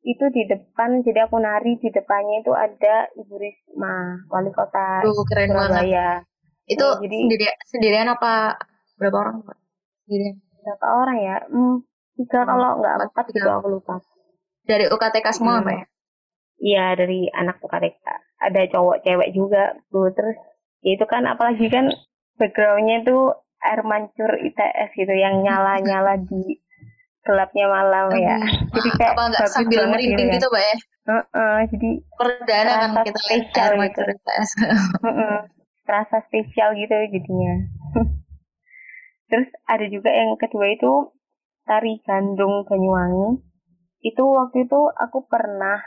itu 0.04 0.26
di 0.36 0.44
depan 0.52 1.00
jadi 1.06 1.30
aku 1.30 1.40
nari 1.40 1.80
di 1.80 1.88
depannya 1.88 2.44
itu 2.44 2.52
ada 2.52 3.08
Ibu 3.16 3.36
Risma 3.40 4.28
wali 4.28 4.52
kota 4.52 5.00
Tuh, 5.06 5.24
keren 5.24 5.56
Surabaya 5.56 6.28
itu 6.68 6.84
nah, 6.84 7.00
jadi 7.00 7.18
sendiri, 7.24 7.46
sendirian 7.72 8.10
apa 8.12 8.60
berapa 9.00 9.18
orang 9.18 9.36
sendirian 10.06 10.36
berapa 10.64 10.88
orang 10.88 11.18
ya? 11.20 11.38
Hmm, 11.52 11.78
tiga 12.16 12.40
oh, 12.42 12.46
kalau 12.48 12.70
nggak 12.80 12.96
empat 13.12 13.26
gitu 13.36 13.50
aku 13.50 13.68
lupa 13.68 13.96
dari 14.64 14.86
UKTK 14.88 15.28
semua 15.36 15.60
hmm. 15.60 15.62
apa 15.64 15.72
ya? 15.72 15.84
Iya 16.64 16.86
dari 16.96 17.20
anak 17.36 17.60
UKTK 17.60 18.06
ada 18.44 18.62
cowok 18.72 18.98
cewek 19.04 19.30
juga 19.36 19.76
tuh 19.92 20.12
terus 20.16 20.38
ya 20.84 20.96
itu 20.96 21.06
kan 21.08 21.28
apalagi 21.28 21.68
kan 21.68 21.92
backgroundnya 22.40 23.04
tuh 23.04 23.36
air 23.64 23.82
mancur 23.88 24.32
ITS 24.40 24.92
gitu 24.96 25.14
yang 25.16 25.40
nyala 25.44 25.80
nyala 25.80 26.20
di 26.20 26.60
gelapnya 27.24 27.72
malam 27.72 28.12
ya. 28.20 28.36
Jadi 28.76 28.90
kayak 29.00 29.16
apa 29.16 29.22
enggak 29.32 29.48
sambil 29.52 29.84
merinding 29.88 30.28
gitu, 30.28 30.48
gitu 30.48 30.48
mbak 30.52 30.64
ya? 30.64 30.78
Uh, 31.04 31.20
uh, 31.36 31.58
jadi 31.68 32.00
perdana 32.16 32.96
kan 32.96 33.04
kita 33.04 33.22
lihat 33.28 33.60
air 33.60 33.74
mancur 33.76 34.08
gitu. 34.08 34.24
ITS 34.24 34.50
uh, 34.64 35.08
uh, 35.12 35.38
rasa 35.84 36.24
spesial 36.32 36.72
gitu 36.80 36.96
jadinya 37.12 37.54
terus 39.34 39.50
ada 39.66 39.90
juga 39.90 40.13
yang 40.13 40.38
kedua 40.38 40.70
itu 40.70 41.10
tari 41.66 41.98
gandung 42.06 42.70
Banyuwangi 42.70 43.42
itu 44.06 44.22
waktu 44.22 44.70
itu 44.70 44.80
aku 44.94 45.25
pernah 45.25 45.82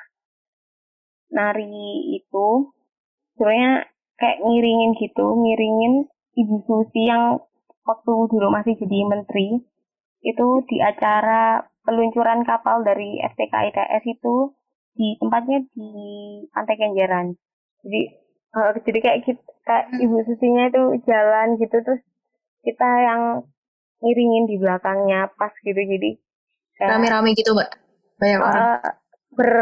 nari 1.31 2.17
itu 2.19 2.75
sebenarnya 3.37 3.87
kayak 4.17 4.41
ngiringin 4.41 4.97
gitu, 4.97 5.27
ngiringin 5.37 5.95
Ibu 6.37 6.57
Susi 6.65 7.09
yang 7.09 7.41
waktu 7.85 8.13
dulu 8.33 8.49
masih 8.49 8.75
jadi 8.81 8.99
menteri 9.05 9.61
itu 10.25 10.47
di 10.67 10.81
acara 10.83 11.63
peluncuran 11.87 12.43
kapal 12.43 12.83
dari 12.83 13.21
FTK 13.23 13.53
ITS 13.71 14.05
itu 14.11 14.57
di 14.97 15.15
tempatnya 15.21 15.61
di 15.71 15.89
Pantai 16.51 16.77
Kenjeran. 16.81 17.37
Jadi 17.85 18.01
uh, 18.57 18.73
jadi 18.83 18.99
kayak 19.05 19.21
kita 19.29 19.45
kayak 19.69 19.87
hmm. 19.93 20.03
Ibu 20.03 20.17
Susinya 20.25 20.65
itu 20.73 20.83
jalan 21.05 21.61
gitu 21.61 21.77
terus 21.85 22.03
kita 22.67 22.91
yang 23.07 23.23
ngiringin 24.03 24.45
di 24.51 24.57
belakangnya 24.59 25.31
pas 25.39 25.55
gitu. 25.63 25.79
Jadi 25.79 26.11
rame-rame 26.83 27.33
gitu 27.39 27.55
mbak? 27.55 27.71
Banyak 28.19 28.41
uh, 28.43 28.47
orang 28.47 28.67
ber 29.37 29.53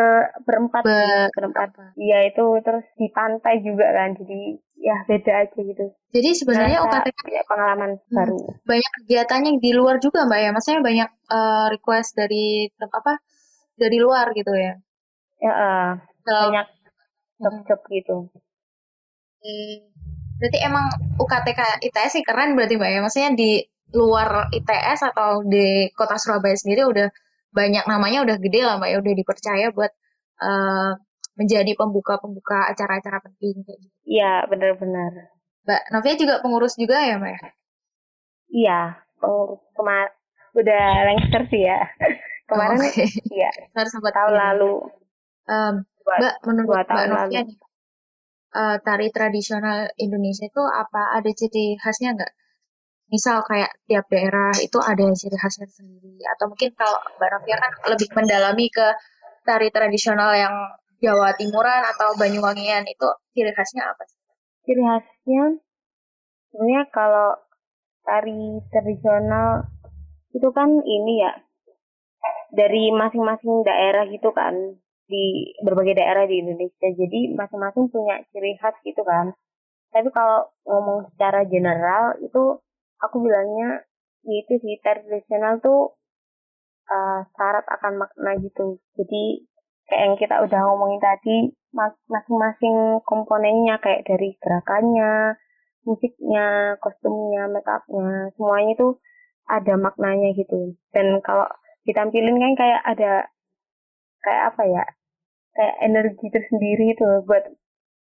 berempat 0.46 0.82
Ber, 0.86 1.28
berempat. 1.34 1.68
iya 1.98 2.30
itu 2.30 2.42
terus 2.62 2.86
di 2.96 3.10
pantai 3.10 3.60
juga 3.60 3.90
kan. 3.92 4.16
Jadi 4.16 4.56
ya 4.78 4.96
beda 5.04 5.32
aja 5.44 5.60
gitu. 5.60 5.84
Jadi 6.14 6.30
sebenarnya 6.32 6.78
UKTK 6.86 7.20
ya, 7.32 7.42
pengalaman 7.48 7.98
hmm, 7.98 8.14
baru. 8.14 8.38
banyak 8.62 8.92
kegiatannya 9.02 9.50
di 9.58 9.70
luar 9.74 9.98
juga 9.98 10.24
mbak 10.24 10.40
ya? 10.40 10.50
Maksudnya 10.54 10.80
banyak 10.80 11.10
uh, 11.28 11.66
request 11.74 12.14
dari 12.14 12.70
apa? 12.80 13.18
Dari 13.74 13.98
luar 13.98 14.30
gitu 14.32 14.52
ya? 14.54 14.74
Ya 15.42 15.52
uh, 15.52 15.90
banyak 16.22 16.66
job-job 17.42 17.80
gitu. 17.90 18.16
Hmm. 19.44 19.93
Berarti 20.38 20.58
emang 20.66 20.86
UKTK 21.18 21.60
ITS 21.84 22.10
sih 22.20 22.24
keren 22.26 22.58
berarti 22.58 22.74
mbak 22.74 22.90
ya 22.90 23.00
maksudnya 23.00 23.30
di 23.38 23.62
luar 23.94 24.50
ITS 24.50 25.14
atau 25.14 25.46
di 25.46 25.88
kota 25.94 26.18
Surabaya 26.18 26.58
sendiri 26.58 26.82
udah 26.82 27.08
banyak 27.54 27.86
namanya 27.86 28.26
udah 28.26 28.36
gede 28.42 28.60
lah 28.66 28.76
mbak 28.82 28.90
ya 28.90 28.98
udah 28.98 29.14
dipercaya 29.14 29.66
buat 29.70 29.92
uh, 30.42 30.98
menjadi 31.34 31.74
pembuka-pembuka 31.74 32.70
acara-acara 32.70 33.18
penting 33.26 33.62
kayak 33.66 33.78
gitu. 33.82 33.96
Iya 34.06 34.46
benar-benar. 34.46 35.34
Mbak 35.66 35.82
Novia 35.90 36.14
juga 36.14 36.34
pengurus 36.42 36.74
juga 36.78 36.98
ya 37.02 37.14
mbak? 37.18 37.30
Ya? 37.30 37.40
Iya 38.54 38.80
pengurus 39.22 39.62
kemar 39.74 40.08
udah 40.54 40.84
lengser 41.10 41.42
sih 41.50 41.66
ya 41.66 41.82
kemarin 42.50 42.78
oh, 42.78 42.86
okay. 42.86 43.10
iya 43.34 43.50
sempat 43.86 44.14
tahun 44.14 44.34
lalu. 44.34 44.74
Um, 45.46 45.74
mbak 46.02 46.34
menurut 46.46 46.86
mbak 46.86 47.06
Novia 47.10 47.42
nih 47.46 47.56
uh, 48.54 48.76
tari 48.80 49.10
tradisional 49.10 49.90
Indonesia 49.98 50.46
itu 50.46 50.62
apa 50.62 51.18
ada 51.18 51.30
ciri 51.34 51.76
khasnya 51.82 52.14
nggak? 52.14 52.32
misal 53.12 53.44
kayak 53.44 53.70
tiap 53.84 54.08
daerah 54.08 54.50
itu 54.58 54.78
ada 54.80 55.04
ciri 55.12 55.36
khasnya 55.36 55.68
sendiri 55.68 56.18
atau 56.34 56.48
mungkin 56.48 56.72
kalau 56.72 56.98
Mbak 57.20 57.28
Novia 57.36 57.56
kan 57.60 57.72
lebih 57.92 58.08
mendalami 58.16 58.66
ke 58.72 58.86
tari 59.44 59.68
tradisional 59.68 60.32
yang 60.32 60.54
Jawa 60.98 61.36
Timuran 61.36 61.84
atau 61.94 62.16
Banyuwangian 62.16 62.82
itu 62.88 63.08
ciri 63.36 63.52
khasnya 63.52 63.92
apa 63.92 64.02
sih? 64.08 64.18
Ciri 64.64 64.82
khasnya 64.82 65.44
sebenarnya 66.50 66.82
kalau 66.88 67.38
tari 68.02 68.58
tradisional 68.72 69.68
itu 70.32 70.48
kan 70.50 70.70
ini 70.82 71.22
ya 71.22 71.32
dari 72.56 72.90
masing-masing 72.90 73.62
daerah 73.62 74.08
gitu 74.08 74.32
kan 74.32 74.80
di 75.08 75.54
berbagai 75.60 76.00
daerah 76.00 76.24
di 76.24 76.40
Indonesia. 76.40 76.88
Jadi 76.88 77.32
masing-masing 77.36 77.92
punya 77.92 78.20
ciri 78.32 78.56
khas 78.60 78.76
gitu 78.84 79.04
kan. 79.04 79.32
Tapi 79.94 80.08
kalau 80.10 80.50
ngomong 80.66 81.06
secara 81.14 81.46
general 81.46 82.18
itu 82.18 82.58
aku 82.98 83.16
bilangnya 83.22 83.84
itu 84.24 84.56
sih 84.58 84.80
tradisional 84.80 85.60
tuh 85.60 85.94
uh, 86.88 87.20
syarat 87.36 87.64
akan 87.68 88.00
makna 88.00 88.40
gitu. 88.40 88.80
Jadi 88.96 89.44
kayak 89.84 90.00
yang 90.00 90.14
kita 90.16 90.36
udah 90.40 90.60
ngomongin 90.72 91.00
tadi 91.00 91.36
masing-masing 92.08 93.04
komponennya 93.04 93.76
kayak 93.82 94.06
dari 94.08 94.32
gerakannya 94.40 95.36
musiknya 95.84 96.80
kostumnya 96.80 97.44
make 97.52 97.68
upnya 97.68 98.32
semuanya 98.40 98.72
tuh 98.80 98.92
ada 99.44 99.76
maknanya 99.76 100.32
gitu. 100.32 100.72
Dan 100.96 101.20
kalau 101.20 101.44
ditampilin 101.84 102.40
kan 102.40 102.52
kayak 102.56 102.80
ada 102.88 103.28
kayak 104.24 104.42
apa 104.52 104.62
ya 104.64 104.84
kayak 105.54 105.76
energi 105.84 106.26
tersendiri 106.32 106.96
itu 106.96 107.06
buat 107.28 107.44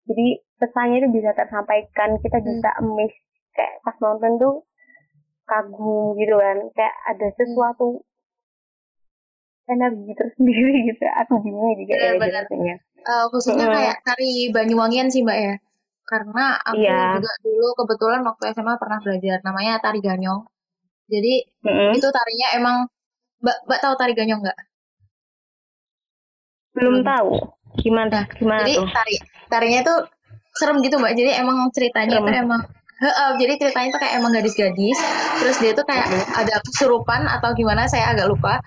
jadi 0.09 0.27
pesannya 0.59 1.03
itu 1.03 1.09
bisa 1.11 1.31
tersampaikan 1.35 2.17
kita 2.23 2.39
bisa 2.41 2.69
emis 2.81 3.13
kayak 3.53 3.83
pas 3.83 3.95
nonton 3.99 4.31
tuh 4.39 4.55
kagum 5.45 6.15
gitu 6.17 6.35
kan 6.39 6.57
kayak 6.73 6.95
ada 7.11 7.27
hmm. 7.29 7.35
sesuatu 7.37 7.87
energi 9.67 10.11
tersendiri 10.15 10.79
gitu 10.89 11.03
aku 11.19 11.33
bingung 11.43 11.75
juga 11.77 11.93
ya 11.99 12.11
jelasnya 12.17 12.75
uh, 13.07 13.25
khususnya 13.29 13.67
uh, 13.67 13.71
kayak 13.71 13.97
tari 14.07 14.49
Banyuwangian 14.49 15.11
sih 15.11 15.21
mbak 15.23 15.37
ya. 15.37 15.55
Karena 16.03 16.59
aku 16.59 16.83
iya. 16.83 17.15
juga 17.15 17.31
dulu 17.41 17.67
kebetulan 17.79 18.21
waktu 18.27 18.43
SMA 18.51 18.75
pernah 18.75 18.99
belajar 18.99 19.37
namanya 19.43 19.79
tari 19.79 19.99
ganyong. 20.03 20.43
Jadi 21.07 21.33
uh 21.67 21.91
itu 21.95 22.07
tarinya 22.11 22.47
emang 22.59 22.75
mbak 23.43 23.57
mbak 23.67 23.79
tahu 23.83 23.93
tari 23.99 24.13
ganyong 24.15 24.39
nggak 24.43 24.59
belum 26.73 27.01
hmm. 27.01 27.05
tahu 27.05 27.33
gimana 27.81 28.09
nah, 28.09 28.25
gimana 28.37 28.65
jadi 28.65 28.75
tuh? 28.77 28.87
tari 28.89 29.15
tarinya 29.49 29.81
tuh 29.81 29.97
serem 30.53 30.77
gitu 30.85 31.01
mbak 31.01 31.13
jadi 31.17 31.41
emang 31.41 31.57
ceritanya 31.73 32.21
serem. 32.21 32.29
itu 32.29 32.41
emang 32.45 32.61
Uh, 33.03 33.35
jadi 33.35 33.59
ceritanya 33.59 33.91
tuh 33.91 33.99
kayak 33.99 34.15
emang 34.15 34.31
gadis-gadis, 34.31 34.95
terus 35.43 35.59
dia 35.59 35.75
tuh 35.75 35.83
kayak 35.83 36.07
ada 36.39 36.55
kesurupan 36.63 37.27
atau 37.27 37.51
gimana 37.51 37.83
saya 37.83 38.15
agak 38.15 38.31
lupa. 38.31 38.63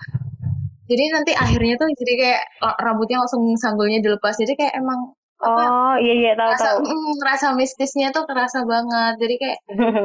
Jadi 0.85 1.03
nanti 1.09 1.31
akhirnya 1.33 1.73
tuh 1.81 1.89
jadi 1.89 2.13
kayak 2.21 2.43
rambutnya 2.85 3.17
langsung 3.25 3.41
sanggulnya 3.57 3.97
dilepas. 3.97 4.37
Jadi 4.37 4.53
kayak 4.53 4.77
emang 4.77 5.09
oh 5.41 5.95
iya 5.97 6.13
iya 6.21 6.31
tahu 6.37 6.53
rasa, 6.53 6.65
tahu. 6.69 6.77
Mm, 6.85 7.13
rasa 7.25 7.47
mistisnya 7.57 8.13
tuh 8.13 8.29
kerasa 8.29 8.61
banget. 8.61 9.13
Jadi 9.25 9.35
kayak 9.41 9.59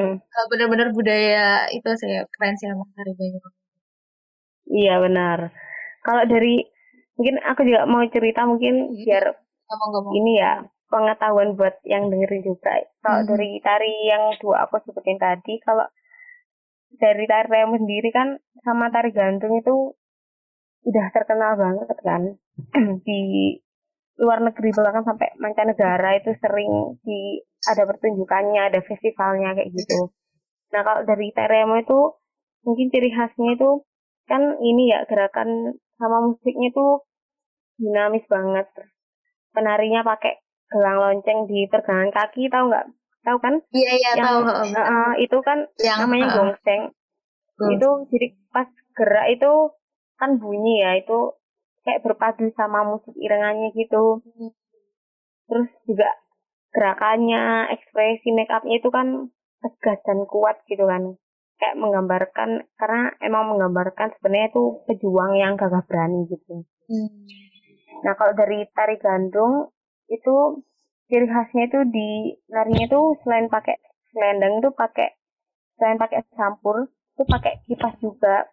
bener-bener 0.50 0.88
budaya 0.96 1.68
itu 1.68 1.90
sih 2.00 2.24
keren 2.32 2.56
sih 2.56 2.72
emang 2.72 2.88
tari. 2.96 3.12
Iya 4.72 4.96
benar. 4.96 5.52
Kalau 6.08 6.24
dari 6.24 6.71
mungkin 7.16 7.36
aku 7.44 7.60
juga 7.68 7.84
mau 7.84 8.02
cerita 8.08 8.48
mungkin 8.48 8.88
hmm. 8.92 9.04
biar 9.04 9.24
ngomong, 9.68 9.90
ngomong. 9.92 10.12
ini 10.16 10.32
ya 10.40 10.52
pengetahuan 10.92 11.56
buat 11.56 11.80
yang 11.88 12.12
dengerin 12.12 12.44
juga. 12.44 12.84
Kalau 13.00 13.24
hmm. 13.24 13.28
dari 13.32 13.50
tari 13.64 13.94
yang 14.08 14.36
dua 14.40 14.68
aku 14.68 14.80
sebutin 14.84 15.16
tadi, 15.16 15.56
kalau 15.64 15.88
dari 17.00 17.24
tari 17.24 17.48
remo 17.48 17.80
sendiri 17.80 18.12
kan 18.12 18.36
sama 18.60 18.92
tari 18.92 19.16
gantung 19.16 19.56
itu 19.56 19.96
udah 20.82 21.06
terkenal 21.14 21.56
banget 21.56 21.88
kan 22.02 22.22
di 23.06 23.54
luar 24.20 24.44
negeri 24.44 24.76
bahkan 24.76 25.06
sampai 25.08 25.32
mancanegara 25.40 26.20
itu 26.20 26.36
sering 26.36 27.00
di 27.00 27.40
ada 27.64 27.88
pertunjukannya, 27.88 28.68
ada 28.68 28.80
festivalnya 28.84 29.56
kayak 29.56 29.72
gitu. 29.72 30.12
Nah 30.76 30.84
kalau 30.84 31.02
dari 31.08 31.32
tari 31.32 31.64
remo 31.64 31.80
itu 31.80 32.00
mungkin 32.66 32.92
ciri 32.92 33.10
khasnya 33.10 33.56
itu 33.56 33.70
kan 34.28 34.60
ini 34.60 34.92
ya 34.92 35.02
gerakan 35.08 35.80
sama 36.02 36.18
musiknya 36.26 36.74
itu 36.74 36.86
dinamis 37.78 38.26
banget. 38.26 38.66
Penarinya 39.54 40.02
pakai 40.02 40.42
gelang 40.72 40.98
lonceng 40.98 41.46
di 41.46 41.68
pergelangan 41.68 42.10
kaki 42.10 42.48
tahu 42.48 42.72
nggak 42.72 42.86
tahu 43.22 43.38
kan 43.38 43.54
iya 43.70 43.92
iya 43.94 44.12
tahu 44.18 44.40
uh, 44.42 44.64
uh, 44.66 45.12
itu 45.20 45.38
kan 45.44 45.68
yang 45.78 46.02
namanya 46.02 46.26
uh, 46.26 46.34
gongseng 46.40 46.82
uh. 47.60 47.70
itu 47.70 47.88
jadi 48.10 48.26
pas 48.50 48.68
gerak 48.96 49.26
itu 49.36 49.52
kan 50.18 50.40
bunyi 50.40 50.82
ya 50.82 50.98
itu 50.98 51.36
kayak 51.86 52.02
berpadu 52.02 52.50
sama 52.56 52.82
musik 52.88 53.14
iringannya 53.14 53.70
gitu 53.76 54.24
hmm. 54.24 54.50
terus 55.46 55.70
juga 55.86 56.10
gerakannya 56.72 57.68
ekspresi 57.78 58.32
make 58.32 58.50
upnya 58.50 58.80
itu 58.80 58.88
kan 58.88 59.28
tegas 59.62 60.00
dan 60.02 60.24
kuat 60.26 60.58
gitu 60.66 60.88
kan 60.88 61.14
kayak 61.62 61.78
menggambarkan 61.78 62.66
karena 62.74 63.14
emang 63.22 63.54
menggambarkan 63.54 64.10
sebenarnya 64.18 64.50
itu 64.50 64.82
pejuang 64.90 65.38
yang 65.38 65.54
gagah 65.54 65.86
berani 65.86 66.26
gitu. 66.26 66.66
Hmm. 66.90 67.08
nah 68.02 68.18
kalau 68.18 68.34
dari 68.34 68.66
tari 68.74 68.98
gandung 68.98 69.70
itu 70.10 70.58
ciri 71.06 71.30
khasnya 71.30 71.70
itu 71.70 71.78
di 71.86 72.34
narinya 72.50 72.90
itu 72.90 73.00
selain 73.22 73.46
pakai 73.46 73.78
selendang 74.10 74.58
itu 74.58 74.74
pakai 74.74 75.14
selain 75.78 76.02
pakai 76.02 76.26
campur 76.34 76.90
itu 77.14 77.22
pakai 77.30 77.62
kipas 77.70 77.94
juga. 78.02 78.50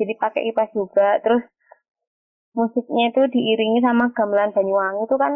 Jadi 0.00 0.16
pakai 0.16 0.48
kipas 0.48 0.72
juga 0.72 1.20
terus 1.20 1.44
musiknya 2.56 3.12
itu 3.12 3.22
diiringi 3.28 3.84
sama 3.84 4.08
gamelan 4.16 4.56
Banyuwangi 4.56 5.04
itu 5.04 5.16
kan 5.20 5.32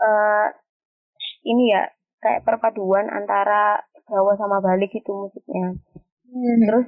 uh, 0.00 0.48
ini 1.44 1.76
ya 1.76 1.92
kayak 2.24 2.42
perpaduan 2.48 3.12
antara 3.12 3.84
Jawa 4.08 4.38
sama 4.40 4.64
Bali 4.64 4.88
gitu 4.88 5.12
musiknya 5.12 5.76
hmm. 6.30 6.60
terus 6.68 6.86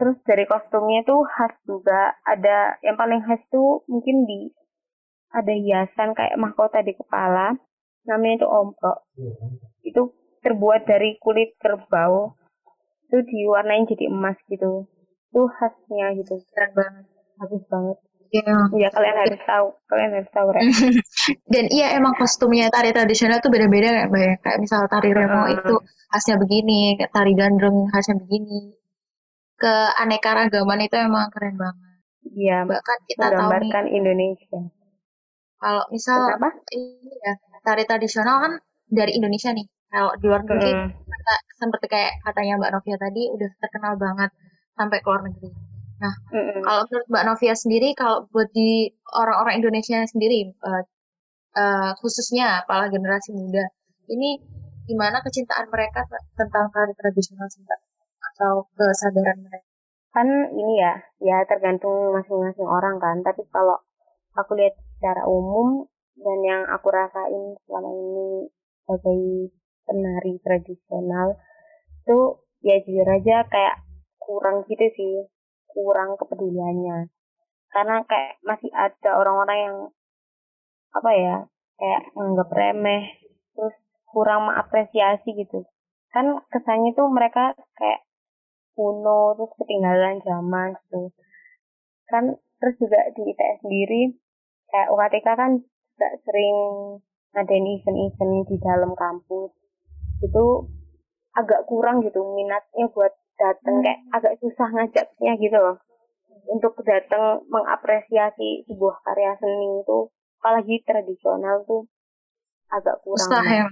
terus 0.00 0.16
dari 0.24 0.44
kostumnya 0.48 1.04
itu 1.04 1.16
khas 1.26 1.54
juga. 1.68 2.16
Ada 2.24 2.80
yang 2.84 2.96
paling 2.96 3.20
khas 3.24 3.40
tuh 3.52 3.84
mungkin 3.86 4.24
di 4.24 4.50
ada 5.30 5.52
hiasan 5.54 6.16
kayak 6.16 6.40
mahkota 6.40 6.80
di 6.82 6.96
kepala. 6.96 7.54
Namanya 8.08 8.44
itu 8.44 8.48
omprok 8.48 8.98
itu 9.84 10.02
terbuat 10.40 10.88
dari 10.88 11.20
kulit 11.20 11.54
kerbau. 11.60 12.34
Itu 13.10 13.20
diwarnain 13.26 13.90
jadi 13.90 14.08
emas 14.08 14.38
gitu. 14.48 14.88
Itu 15.30 15.40
khasnya 15.50 16.16
gitu. 16.16 16.40
Keren 16.54 16.72
banget. 16.74 17.04
Bagus 17.40 17.64
banget 17.68 17.98
Iya, 18.30 18.54
ya, 18.78 18.88
kalian 18.94 19.16
harus 19.26 19.42
tahu, 19.42 19.66
kalian 19.90 20.10
harus 20.14 20.30
tahu 20.30 20.48
kan. 20.54 20.62
Dan 21.52 21.66
iya 21.66 21.98
emang 21.98 22.14
kostumnya 22.14 22.70
tari 22.70 22.94
tradisional 22.94 23.42
tuh 23.42 23.50
beda-beda 23.50 23.90
kayak 23.90 24.10
banyak 24.10 24.38
kayak 24.38 24.58
misal 24.62 24.86
tari 24.86 25.10
remo 25.10 25.42
uh. 25.42 25.46
itu 25.50 25.74
khasnya 26.14 26.38
begini, 26.38 26.94
kayak 26.94 27.10
tari 27.10 27.34
gandrung 27.34 27.90
khasnya 27.90 28.22
begini. 28.22 28.78
Keanekaragaman 29.58 30.86
itu 30.86 30.94
emang 30.94 31.26
keren 31.34 31.58
banget. 31.58 31.90
Iya, 32.30 32.58
bahkan 32.70 32.98
kita 33.10 33.26
tahu 33.34 33.50
nih, 33.66 33.72
Indonesia. 33.98 34.60
Kalau 35.60 35.84
misal 35.90 36.20
Kenapa? 36.30 36.50
ini 36.72 37.12
ya 37.20 37.34
tari 37.66 37.82
tradisional 37.84 38.36
kan 38.46 38.52
dari 38.86 39.18
Indonesia 39.18 39.50
nih. 39.50 39.66
Kalau 39.90 40.14
di 40.14 40.24
luar 40.30 40.46
negeri 40.46 40.70
mm. 40.70 40.88
kata, 41.02 41.34
seperti 41.58 41.86
kayak 41.90 42.12
katanya 42.22 42.62
Mbak 42.62 42.72
Novia 42.78 42.94
tadi 42.94 43.22
udah 43.26 43.50
terkenal 43.58 43.98
banget 43.98 44.30
sampai 44.78 44.98
ke 45.02 45.08
luar 45.10 45.22
negeri. 45.26 45.50
Nah, 46.00 46.14
mm 46.32 46.64
kalau 46.64 46.82
menurut 46.88 47.06
Mbak 47.12 47.24
Novia 47.28 47.54
sendiri, 47.56 47.88
kalau 47.92 48.24
buat 48.32 48.48
di 48.56 48.88
orang-orang 49.12 49.60
Indonesia 49.60 50.00
sendiri, 50.08 50.48
uh, 50.64 50.82
uh, 51.60 51.90
khususnya 52.00 52.64
para 52.64 52.88
generasi 52.88 53.36
muda, 53.36 53.64
ini 54.08 54.40
gimana 54.88 55.20
kecintaan 55.20 55.68
mereka 55.68 56.02
tentang 56.34 56.72
tari 56.72 56.92
tradisional 56.96 57.46
atau 58.32 58.52
kesadaran 58.74 59.38
mereka? 59.44 59.68
Kan 60.10 60.26
ini 60.56 60.74
ya, 60.80 60.94
ya 61.22 61.38
tergantung 61.46 62.16
masing-masing 62.16 62.66
orang 62.66 62.96
kan. 62.98 63.20
Tapi 63.22 63.44
kalau 63.52 63.78
aku 64.34 64.56
lihat 64.58 64.74
secara 64.96 65.22
umum 65.28 65.86
dan 66.18 66.38
yang 66.44 66.62
aku 66.68 66.88
rasain 66.90 67.56
selama 67.64 67.90
ini 67.92 68.28
sebagai 68.84 69.22
penari 69.86 70.34
tradisional 70.42 71.38
itu 72.04 72.18
ya 72.60 72.76
jujur 72.84 73.08
aja 73.08 73.46
kayak 73.48 73.76
kurang 74.20 74.66
gitu 74.68 74.86
sih 74.92 75.24
kurang 75.72 76.18
kepeduliannya. 76.20 77.08
Karena 77.70 78.02
kayak 78.06 78.42
masih 78.42 78.70
ada 78.74 79.10
orang-orang 79.14 79.58
yang 79.58 79.76
apa 80.90 81.10
ya 81.14 81.36
kayak 81.78 82.02
menganggap 82.18 82.48
remeh 82.50 83.04
terus 83.54 83.76
kurang 84.10 84.50
mengapresiasi 84.50 85.30
gitu. 85.38 85.64
Kan 86.10 86.42
kesannya 86.50 86.92
tuh 86.98 87.06
mereka 87.08 87.54
kayak 87.78 88.02
kuno 88.74 89.38
terus 89.38 89.52
ketinggalan 89.60 90.18
zaman 90.26 90.74
gitu. 90.74 91.14
Kan 92.10 92.34
terus 92.58 92.76
juga 92.82 93.00
di 93.14 93.22
ITS 93.30 93.62
sendiri 93.62 94.02
kayak 94.70 94.90
UKTK 94.90 95.28
kan 95.38 95.52
juga 95.62 96.08
sering 96.26 96.56
ngadain 97.30 97.66
event-event 97.78 98.46
di 98.50 98.56
dalam 98.58 98.92
kampus. 98.98 99.54
Itu 100.20 100.66
agak 101.38 101.70
kurang 101.70 102.02
gitu 102.02 102.26
minatnya 102.34 102.90
buat 102.90 103.14
datang 103.40 103.80
kayak 103.80 104.00
agak 104.12 104.36
susah 104.44 104.68
ngajaknya 104.68 105.32
gitu 105.40 105.56
loh 105.56 105.76
untuk 106.52 106.76
datang 106.84 107.40
mengapresiasi 107.48 108.68
sebuah 108.68 109.00
karya 109.00 109.32
seni 109.40 109.80
itu 109.80 109.98
apalagi 110.40 110.76
tradisional 110.84 111.64
tuh 111.64 111.88
agak 112.68 113.00
kurang 113.00 113.24
susah 113.24 113.44
ya 113.48 113.66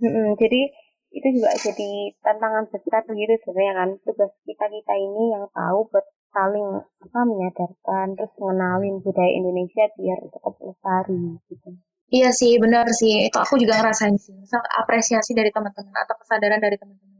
hmm, 0.00 0.36
jadi 0.40 0.60
itu 1.08 1.28
juga 1.40 1.50
jadi 1.56 2.12
tantangan 2.20 2.68
besar 2.68 3.00
begitu 3.08 3.40
sebenarnya 3.44 3.74
kan 3.80 3.90
tugas 4.04 4.32
kita 4.44 4.64
kita 4.68 4.94
ini 4.96 5.32
yang 5.32 5.44
tahu 5.52 5.88
buat 5.88 6.04
saling 6.28 6.68
apa 6.84 7.20
menyadarkan 7.24 8.06
terus 8.12 8.32
mengenalin 8.36 9.00
budaya 9.00 9.32
Indonesia 9.32 9.88
biar 9.96 10.18
tetap 10.28 10.54
lestari 10.60 11.40
gitu. 11.48 11.68
Iya 12.08 12.30
sih, 12.32 12.56
benar 12.56 12.88
sih. 12.92 13.28
Itu 13.28 13.36
aku 13.36 13.60
juga 13.60 13.80
ngerasain 13.80 14.16
sih. 14.16 14.32
Misal 14.36 14.60
apresiasi 14.80 15.36
dari 15.36 15.52
teman-teman 15.52 15.92
atau 15.92 16.16
kesadaran 16.20 16.60
dari 16.60 16.76
teman-teman 16.80 17.17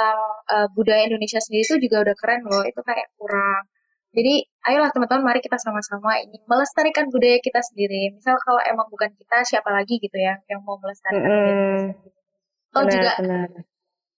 tentang 0.00 0.18
uh, 0.48 0.68
budaya 0.72 1.04
Indonesia 1.04 1.36
sendiri 1.36 1.68
itu 1.68 1.76
juga 1.84 1.96
udah 2.08 2.16
keren 2.16 2.40
loh. 2.48 2.64
Itu 2.64 2.80
kayak 2.80 3.12
kurang. 3.20 3.68
Jadi, 4.10 4.42
ayolah 4.66 4.90
teman-teman, 4.90 5.22
mari 5.28 5.38
kita 5.44 5.60
sama-sama 5.60 6.18
ini 6.18 6.40
melestarikan 6.48 7.12
budaya 7.12 7.38
kita 7.38 7.60
sendiri. 7.60 8.16
Misal 8.16 8.40
kalau 8.40 8.58
emang 8.64 8.88
bukan 8.88 9.12
kita, 9.14 9.44
siapa 9.44 9.70
lagi 9.70 10.00
gitu 10.02 10.16
ya 10.16 10.34
yang 10.48 10.64
mau 10.64 10.80
melestarikan 10.80 11.28
mm 11.30 11.44
-hmm. 11.44 11.80
Atau 12.74 12.82
juga 12.90 13.12
benar 13.20 13.50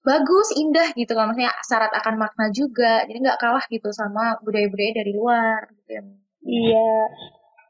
bagus, 0.02 0.48
indah 0.58 0.88
gitu 0.98 1.14
kan. 1.14 1.30
Maksudnya 1.30 1.54
syarat 1.66 1.92
akan 1.94 2.14
makna 2.18 2.50
juga. 2.50 3.06
Jadi 3.06 3.18
nggak 3.22 3.38
kalah 3.38 3.64
gitu 3.70 3.88
sama 3.94 4.38
budaya-budaya 4.42 4.92
dari 5.02 5.12
luar 5.14 5.70
gitu 5.78 5.90
ya. 5.94 6.02
Iya. 6.42 6.94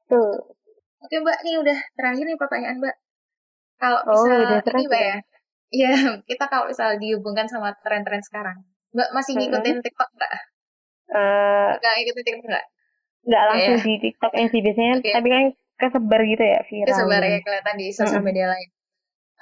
Tuh. 0.08 0.32
Oke 1.02 1.16
Mbak, 1.20 1.38
nih 1.44 1.54
udah 1.60 1.78
terakhir 1.98 2.24
nih 2.24 2.38
pertanyaan 2.40 2.76
Mbak. 2.80 2.96
Kalau 3.82 3.98
oh, 4.06 4.24
bisa 4.24 4.32
udah 4.38 4.58
ini 4.62 4.84
Mbak 4.88 5.02
ya. 5.02 5.16
Iya, 5.72 5.90
kita 6.28 6.44
kalau 6.52 6.68
misal 6.68 7.00
dihubungkan 7.00 7.48
sama 7.48 7.72
tren-tren 7.80 8.20
sekarang. 8.20 8.60
Mbak 8.92 9.08
masih 9.16 9.32
ngikutin 9.40 9.80
mm-hmm. 9.80 9.86
TikTok 9.88 10.10
nggak? 10.12 10.32
Uh, 11.12 11.70
nggak 11.80 11.94
ngikutin 11.96 12.24
TikTok 12.28 12.48
nggak? 12.52 12.66
Nggak 13.22 13.42
langsung 13.48 13.76
ya. 13.80 13.84
di 13.88 13.94
TikTok 14.04 14.32
yang 14.36 14.48
sih 14.52 14.60
biasanya, 14.60 14.94
okay. 15.00 15.12
tapi 15.16 15.28
kan 15.32 15.44
kesebar 15.80 16.20
gitu 16.28 16.44
ya 16.44 16.60
viral. 16.68 16.88
Kesebar 16.92 17.22
ya 17.24 17.38
kelihatan 17.40 17.74
di 17.80 17.86
sosial 17.90 18.22
media 18.22 18.46
lain. 18.52 18.68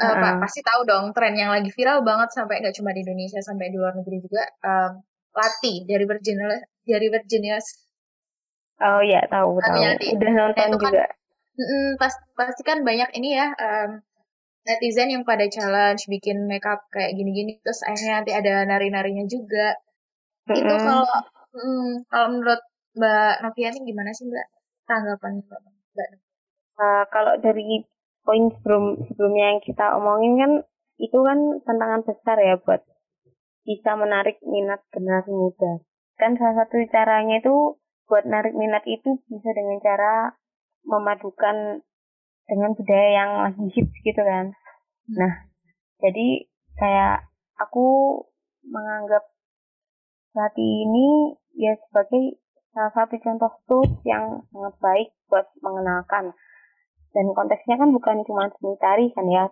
Uh, 0.00 0.16
Pak 0.16 0.32
pasti 0.48 0.64
tahu 0.64 0.88
dong 0.88 1.12
tren 1.12 1.36
yang 1.36 1.52
lagi 1.52 1.68
viral 1.76 2.00
banget 2.00 2.32
sampai 2.32 2.64
nggak 2.64 2.72
cuma 2.72 2.96
di 2.96 3.04
Indonesia 3.04 3.36
sampai 3.44 3.68
di 3.68 3.76
luar 3.76 3.92
negeri 3.92 4.16
juga 4.24 4.48
um, 4.64 4.96
Lati 5.36 5.84
dari 5.84 6.08
Virginia 6.08 6.56
dari 6.88 7.06
Virginia 7.12 7.60
Oh 8.80 9.04
ya 9.04 9.20
tahu 9.28 9.60
tahu. 9.60 9.76
Udah 10.16 10.30
nonton 10.32 10.56
kan, 10.56 10.72
juga. 10.72 11.04
Mm, 11.60 12.00
pas, 12.00 12.16
pasti 12.32 12.64
kan 12.64 12.80
banyak 12.80 13.12
ini 13.20 13.36
ya 13.36 13.52
um, 13.52 14.00
netizen 14.66 15.08
yang 15.08 15.24
pada 15.24 15.48
challenge 15.48 16.04
bikin 16.06 16.44
makeup 16.44 16.84
kayak 16.92 17.16
gini-gini 17.16 17.56
terus 17.64 17.80
akhirnya 17.84 18.20
nanti 18.20 18.32
ada 18.36 18.68
nari-narinya 18.68 19.24
juga 19.24 19.76
mm 20.46 20.52
-hmm. 20.52 20.60
itu 20.60 20.74
kalau 20.84 21.06
hmm, 21.56 21.90
kalau 22.10 22.26
menurut 22.36 22.60
Mbak 22.90 23.34
Novia 23.46 23.68
ini 23.70 23.80
gimana 23.88 24.10
sih 24.12 24.26
Mbak 24.26 24.46
tanggapan 24.84 25.32
Mbak? 25.46 25.60
Mbak? 25.94 26.10
Uh, 26.80 27.04
kalau 27.12 27.34
dari 27.38 27.84
poin 28.24 28.50
sebelum 28.58 29.00
sebelumnya 29.10 29.56
yang 29.56 29.60
kita 29.64 29.86
omongin 29.96 30.32
kan 30.36 30.52
itu 31.00 31.18
kan 31.24 31.38
tantangan 31.64 32.04
besar 32.04 32.36
ya 32.36 32.60
buat 32.60 32.84
bisa 33.64 33.96
menarik 33.96 34.36
minat 34.44 34.84
generasi 34.92 35.32
muda. 35.32 35.80
Kan 36.20 36.36
salah 36.36 36.64
satu 36.64 36.76
caranya 36.92 37.40
itu 37.40 37.80
buat 38.10 38.26
narik 38.28 38.52
minat 38.52 38.84
itu 38.84 39.22
bisa 39.30 39.50
dengan 39.54 39.78
cara 39.80 40.34
memadukan 40.84 41.80
dengan 42.50 42.74
budaya 42.74 43.08
yang 43.14 43.30
lagi 43.46 43.64
hits 43.70 43.94
gitu 44.02 44.22
kan. 44.26 44.50
Nah, 45.14 45.32
jadi 46.02 46.50
kayak 46.74 47.30
aku 47.62 48.18
menganggap 48.66 49.30
saat 50.34 50.54
ini 50.58 51.38
ya 51.54 51.78
sebagai 51.86 52.42
salah 52.74 52.92
satu 52.94 53.14
contoh 53.22 53.52
tools 53.70 53.94
yang 54.02 54.42
sangat 54.50 54.74
baik 54.82 55.08
buat 55.30 55.46
mengenalkan. 55.62 56.34
Dan 57.10 57.34
konteksnya 57.34 57.74
kan 57.78 57.90
bukan 57.90 58.22
cuma 58.22 58.50
seni 58.54 58.74
tari 58.78 59.10
kan 59.10 59.26
ya, 59.26 59.50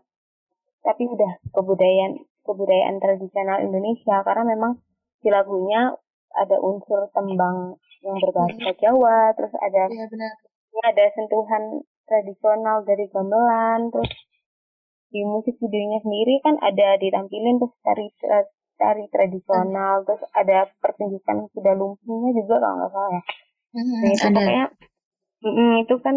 tapi 0.86 1.10
udah 1.10 1.42
kebudayaan 1.50 2.22
kebudayaan 2.46 3.02
tradisional 3.02 3.58
Indonesia 3.66 4.22
karena 4.22 4.46
memang 4.46 4.78
di 5.18 5.28
lagunya 5.28 5.90
ada 6.38 6.56
unsur 6.62 7.10
tembang 7.10 7.74
yang 8.06 8.16
berbahasa 8.22 8.70
Jawa, 8.78 9.34
terus 9.34 9.50
ada 9.58 9.90
ya, 9.90 10.06
benar. 10.06 10.32
ada 10.86 11.04
sentuhan 11.18 11.82
tradisional 12.08 12.82
dari 12.88 13.06
gamelan, 13.12 13.92
terus 13.92 14.10
di 15.08 15.20
musik 15.24 15.56
videonya 15.60 16.00
sendiri 16.04 16.40
kan 16.44 16.56
ada 16.60 16.96
ditampilin 17.00 17.56
terus 17.60 17.74
tari 17.80 18.08
tari 18.78 19.04
tradisional, 19.12 20.02
hmm. 20.02 20.04
terus 20.08 20.22
ada 20.32 20.70
pertunjukan 20.80 21.52
kuda 21.52 21.72
lumpingnya 21.76 22.30
juga 22.40 22.56
kalau 22.62 22.76
nggak 22.80 22.90
salah 22.92 23.10
ya. 23.12 23.22
Hmm, 23.68 23.84
nah, 23.84 24.10
itu 24.10 24.24
ada. 24.24 24.32
pokoknya 24.32 24.66
mm, 25.44 25.72
itu 25.84 25.94
kan 26.00 26.16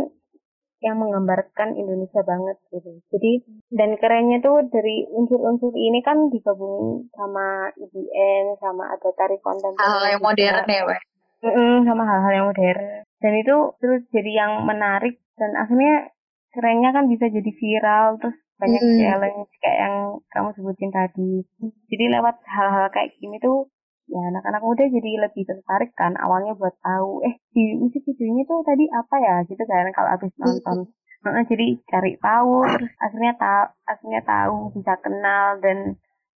yang 0.81 0.97
menggambarkan 0.97 1.77
Indonesia 1.77 2.25
banget 2.25 2.57
gitu. 2.73 2.89
Jadi 3.13 3.31
dan 3.69 4.01
kerennya 4.01 4.41
tuh 4.41 4.65
dari 4.65 5.05
unsur-unsur 5.13 5.73
ini 5.77 6.01
kan 6.01 6.33
digabung 6.33 7.05
sama 7.13 7.69
IBM, 7.77 8.57
sama 8.57 8.89
ada 8.89 9.09
tari 9.13 9.37
konten. 9.45 9.77
Hal 9.77 10.09
yang 10.09 10.23
modern 10.25 10.65
ya, 10.65 10.81
Pak. 10.89 11.01
Mm 11.41 11.85
sama 11.85 12.03
hal-hal 12.05 12.31
yang 12.33 12.47
modern. 12.49 12.81
Dan 13.21 13.33
itu 13.37 13.55
terus 13.77 14.01
jadi 14.09 14.31
yang 14.45 14.51
menarik 14.65 15.21
dan 15.41 15.57
akhirnya 15.57 16.13
kerennya 16.53 16.93
kan 16.93 17.09
bisa 17.09 17.25
jadi 17.33 17.51
viral 17.57 18.21
terus 18.21 18.37
banyak 18.61 18.77
hmm. 18.77 18.97
challenge 19.01 19.51
kayak 19.57 19.77
yang 19.89 19.95
kamu 20.29 20.49
sebutin 20.53 20.93
tadi. 20.93 21.41
Jadi 21.89 22.05
lewat 22.13 22.37
hal-hal 22.45 22.93
kayak 22.93 23.17
gini 23.17 23.41
tuh 23.41 23.73
ya 24.05 24.21
anak-anak 24.21 24.61
muda 24.61 24.85
jadi 24.85 25.11
lebih 25.25 25.43
tertarik 25.49 25.95
kan 25.97 26.13
awalnya 26.19 26.53
buat 26.53 26.75
tahu 26.83 27.25
eh 27.25 27.39
di 27.55 27.79
musik 27.79 28.03
videonya 28.05 28.43
tuh 28.43 28.59
tadi 28.61 28.85
apa 28.91 29.15
ya 29.17 29.35
gitu 29.49 29.63
kan 29.65 29.89
kalau 29.97 30.09
habis 30.13 30.29
nonton. 30.37 30.77
Nah, 31.21 31.45
jadi 31.45 31.77
cari 31.85 32.17
tahu 32.17 32.65
terus 32.65 32.93
akhirnya 32.97 33.33
tahu 33.37 33.65
akhirnya 33.85 34.21
tahu 34.25 34.55
bisa 34.77 34.93
kenal 35.01 35.45
dan 35.61 35.77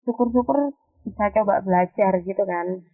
syukur-syukur 0.07 0.75
bisa 1.03 1.23
coba 1.35 1.59
belajar 1.59 2.19
gitu 2.23 2.43
kan. 2.47 2.87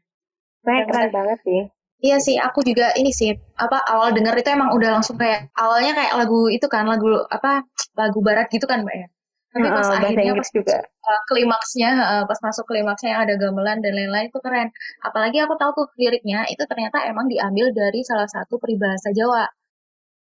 Saya 0.65 0.85
keren 0.89 1.11
banget 1.13 1.39
sih. 1.45 1.61
Iya 1.99 2.17
sih, 2.23 2.39
aku 2.39 2.63
juga 2.63 2.95
ini 2.95 3.11
sih 3.11 3.35
apa 3.59 3.83
awal 3.83 4.15
denger 4.15 4.39
itu 4.39 4.49
emang 4.55 4.71
udah 4.71 4.89
langsung 4.95 5.19
kayak 5.19 5.51
awalnya 5.51 5.91
kayak 5.91 6.13
lagu 6.15 6.47
itu 6.47 6.63
kan 6.71 6.87
lagu 6.87 7.27
apa 7.27 7.67
lagu 7.99 8.19
barat 8.23 8.47
gitu 8.47 8.63
kan 8.71 8.87
mbak 8.87 8.95
ya. 8.95 9.07
Tapi 9.51 9.67
pas 9.67 9.83
uh, 9.83 9.97
akhirnya 9.99 10.33
pas 10.37 10.49
juga 10.53 10.77
uh, 10.79 11.21
klimaksnya, 11.27 11.91
uh, 11.91 12.23
pas 12.23 12.39
masuk 12.39 12.63
klimaksnya 12.71 13.09
yang 13.17 13.21
ada 13.27 13.33
gamelan 13.35 13.83
dan 13.83 13.91
lain-lain 13.97 14.31
itu 14.31 14.39
keren. 14.39 14.71
Apalagi 15.03 15.43
aku 15.43 15.59
tahu 15.59 15.71
tuh 15.75 15.87
liriknya 15.99 16.47
itu 16.47 16.63
ternyata 16.69 17.03
emang 17.09 17.27
diambil 17.27 17.73
dari 17.75 17.99
salah 18.07 18.29
satu 18.31 18.55
peribahasa 18.61 19.11
Jawa. 19.11 19.43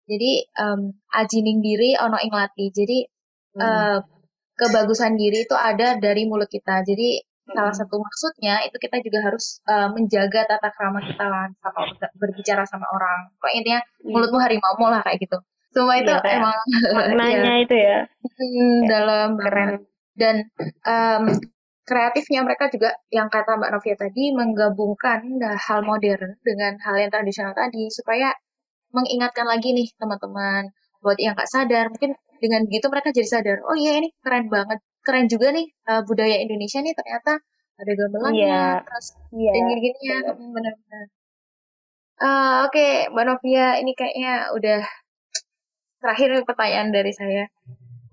Jadi 0.06 0.46
um, 0.62 0.94
ajining 1.18 1.58
diri 1.66 1.98
ono 1.98 2.20
ing 2.22 2.30
lati. 2.30 2.70
Jadi 2.70 2.98
hmm. 3.58 3.62
uh, 3.64 3.98
kebagusan 4.54 5.18
diri 5.18 5.42
itu 5.42 5.56
ada 5.58 5.98
dari 5.98 6.30
mulut 6.30 6.46
kita. 6.46 6.86
Jadi. 6.86 7.34
Salah 7.46 7.74
satu 7.74 7.96
maksudnya 7.98 8.62
itu 8.66 8.76
kita 8.78 8.98
juga 9.02 9.30
harus 9.30 9.62
uh, 9.70 9.88
menjaga 9.94 10.46
tata 10.50 10.68
krama 10.74 10.98
kita 11.02 11.24
lah 11.26 11.46
sama 11.62 11.80
berbicara 12.18 12.66
sama 12.66 12.86
orang. 12.90 13.30
Kok 13.38 13.52
intinya 13.54 13.80
hmm. 13.82 14.10
mulutmu 14.10 14.38
harimau 14.42 14.86
lah 14.90 15.02
kayak 15.06 15.22
gitu. 15.22 15.38
Semua 15.70 16.00
itu 16.00 16.08
ya, 16.08 16.24
emang 16.24 16.56
maknanya 16.96 17.52
ya. 17.52 17.64
itu 17.68 17.76
ya 17.76 17.98
hmm, 18.36 18.78
dalam 18.88 19.28
keren 19.40 19.70
dan 20.16 20.36
um, 20.88 21.24
kreatifnya 21.86 22.42
mereka 22.42 22.66
juga 22.72 22.96
yang 23.12 23.30
kata 23.30 23.60
Mbak 23.60 23.70
Novia 23.76 23.96
tadi 23.96 24.34
menggabungkan 24.34 25.20
hal 25.38 25.80
modern 25.86 26.34
dengan 26.42 26.74
hal 26.82 26.96
yang 26.98 27.10
tradisional 27.12 27.54
tadi 27.54 27.86
supaya 27.92 28.34
mengingatkan 28.90 29.46
lagi 29.46 29.70
nih 29.76 29.86
teman-teman 30.00 30.72
buat 31.04 31.18
yang 31.20 31.36
nggak 31.36 31.50
sadar 31.50 31.92
mungkin 31.92 32.16
dengan 32.40 32.66
gitu 32.66 32.90
mereka 32.90 33.14
jadi 33.14 33.28
sadar 33.28 33.56
oh 33.68 33.76
iya 33.78 34.02
ini 34.02 34.10
keren 34.24 34.50
banget 34.50 34.82
keren 35.06 35.30
juga 35.30 35.54
nih 35.54 35.70
uh, 35.86 36.02
budaya 36.02 36.42
Indonesia 36.42 36.82
nih 36.82 36.94
ternyata 36.98 37.38
ada 37.76 37.92
gamelannya 37.94 38.42
yeah. 38.42 38.74
terus 38.82 39.06
yeah. 39.30 39.52
dan 39.54 39.62
gini-gini 39.70 40.00
ya 40.02 40.18
benar-benar 40.34 41.06
uh, 42.18 42.66
oke 42.66 42.74
okay, 42.74 43.06
Mbak 43.14 43.24
Novia 43.30 43.78
ini 43.78 43.92
kayaknya 43.94 44.50
udah 44.50 44.82
terakhir 46.06 46.46
pertanyaan 46.46 46.94
dari 46.94 47.12
saya. 47.12 47.50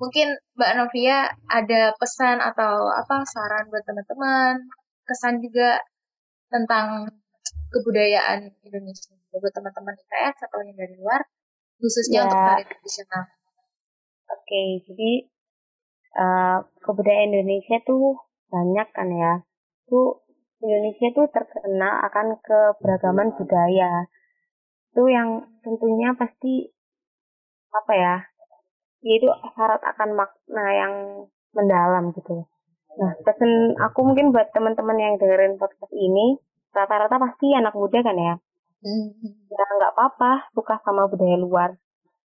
Mungkin 0.01 0.33
Mbak 0.57 0.71
Novia 0.81 1.29
ada 1.47 1.93
pesan 1.95 2.41
atau 2.41 2.89
apa 2.89 3.23
saran 3.29 3.69
buat 3.69 3.85
teman-teman, 3.85 4.67
kesan 5.05 5.39
juga 5.39 5.79
tentang 6.49 7.07
kebudayaan 7.71 8.49
Indonesia 8.65 9.13
buat 9.33 9.53
teman-teman 9.53 9.97
IPS 9.97 10.45
atau 10.49 10.61
yang 10.61 10.77
dari 10.77 10.93
luar, 10.97 11.21
khususnya 11.81 12.21
ya. 12.21 12.25
untuk 12.29 12.41
tari 12.41 12.63
tradisional. 12.69 13.23
Oke, 14.29 14.41
okay, 14.45 14.67
jadi 14.89 15.11
uh, 16.17 16.65
kebudayaan 16.81 17.33
Indonesia 17.33 17.77
tuh 17.85 18.21
banyak 18.49 18.87
kan 18.93 19.09
ya. 19.13 19.33
Tuh 19.89 20.23
Indonesia 20.63 21.07
tuh 21.11 21.27
terkenal 21.33 21.93
akan 22.07 22.39
keberagaman 22.39 23.35
budaya. 23.35 24.07
Itu 24.93 25.09
yang 25.09 25.45
tentunya 25.65 26.13
pasti 26.13 26.73
apa 27.73 27.93
ya 27.97 28.15
itu 29.03 29.27
syarat 29.57 29.83
akan 29.83 30.09
makna 30.15 30.65
yang 30.71 30.93
mendalam 31.51 32.15
gitu 32.15 32.47
nah 32.93 33.11
pesan 33.25 33.73
aku 33.81 34.05
mungkin 34.05 34.29
buat 34.29 34.53
teman-teman 34.53 34.97
yang 35.01 35.13
dengerin 35.17 35.57
podcast 35.57 35.91
ini 35.91 36.37
rata-rata 36.71 37.17
pasti 37.17 37.51
anak 37.57 37.73
muda 37.73 37.99
kan 38.05 38.15
ya 38.15 38.35
hmm. 38.85 39.49
ya 39.49 39.63
nggak 39.65 39.93
apa-apa 39.97 40.53
suka 40.53 40.77
sama 40.85 41.09
budaya 41.09 41.37
luar 41.41 41.69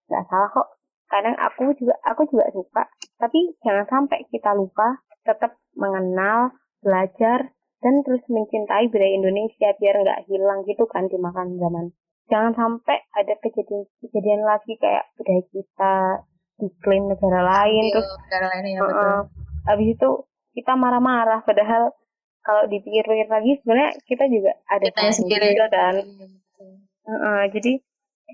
nggak 0.06 0.24
salah 0.30 0.48
kok 0.54 0.68
kadang 1.12 1.36
aku 1.36 1.76
juga 1.76 1.92
aku 2.08 2.24
juga 2.32 2.48
suka 2.56 2.88
tapi 3.20 3.52
jangan 3.60 3.84
sampai 3.84 4.24
kita 4.32 4.56
lupa 4.56 5.04
tetap 5.28 5.60
mengenal 5.76 6.56
belajar 6.82 7.52
dan 7.82 7.94
terus 8.06 8.22
mencintai 8.30 8.86
budaya 8.88 9.12
Indonesia 9.18 9.74
biar 9.78 9.94
nggak 10.06 10.20
hilang 10.30 10.62
gitu 10.66 10.86
kan 10.86 11.10
di 11.10 11.18
makan 11.18 11.58
zaman. 11.58 11.90
Jangan 12.30 12.54
sampai 12.54 13.02
ada 13.18 13.34
kejadian-kejadian 13.42 14.42
lagi 14.46 14.78
kayak 14.78 15.10
budaya 15.18 15.42
kita 15.50 15.94
diklaim 16.62 17.10
negara 17.10 17.42
lain 17.42 17.90
Ambil 17.90 17.94
terus 17.98 18.10
negara 18.22 18.46
lain 18.54 18.64
ya, 18.70 18.80
betul. 18.86 19.02
Uh, 19.02 19.22
habis 19.66 19.88
itu 19.98 20.10
kita 20.54 20.72
marah-marah 20.78 21.40
padahal 21.42 21.90
kalau 22.42 22.62
dipikir-pikir 22.70 23.26
lagi 23.26 23.58
sebenarnya 23.62 23.90
kita 24.06 24.24
juga 24.30 24.52
ada 24.70 24.86
kita 24.86 25.10
sendiri. 25.10 25.46
juga 25.54 25.66
kan. 25.70 25.94
Uh, 25.98 27.14
uh, 27.18 27.42
jadi 27.50 27.82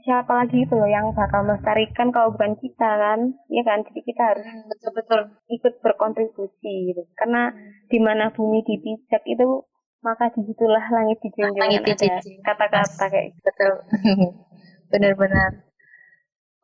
siapa 0.05 0.33
lagi 0.45 0.63
itu 0.63 0.75
loh 0.75 0.89
yang 0.89 1.11
bakal 1.13 1.45
melestarikan 1.45 2.09
kalau 2.15 2.33
bukan 2.35 2.55
kita 2.61 2.91
kan? 2.99 3.21
Ya 3.51 3.63
kan? 3.67 3.83
Jadi 3.85 4.01
kita 4.05 4.23
harus 4.35 4.47
betul-betul 4.69 5.21
ikut 5.51 5.75
berkontribusi 5.83 6.75
gitu. 6.93 7.03
Karena 7.19 7.51
hmm. 7.51 7.91
di 7.91 7.99
mana 7.99 8.31
bumi 8.33 8.63
dipijak 8.65 9.23
itu 9.27 9.67
maka 9.99 10.31
di 10.31 10.47
situlah 10.47 10.85
langit 10.95 11.19
dijunjung 11.27 11.59
langit 11.59 11.83
dijunjung. 11.83 12.39
kata-kata 12.47 13.05
kayak 13.11 13.35
gitu. 13.35 13.43
betul. 13.43 13.75
Benar-benar. 14.95 15.69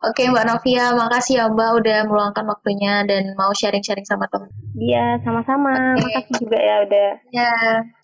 Oke 0.04 0.28
mbak 0.28 0.44
Novia 0.44 0.92
makasih 0.92 1.40
ya 1.40 1.44
mbak 1.48 1.80
udah 1.80 1.98
meluangkan 2.04 2.44
waktunya 2.44 3.08
dan 3.08 3.32
mau 3.40 3.48
sharing-sharing 3.56 4.04
sama 4.04 4.28
teman 4.28 4.52
iya 4.76 5.16
sama-sama. 5.24 5.96
Okay. 5.96 6.02
makasih 6.04 6.34
juga 6.44 6.58
ya 6.60 6.76
udah 6.84 7.10
ya 7.32 7.52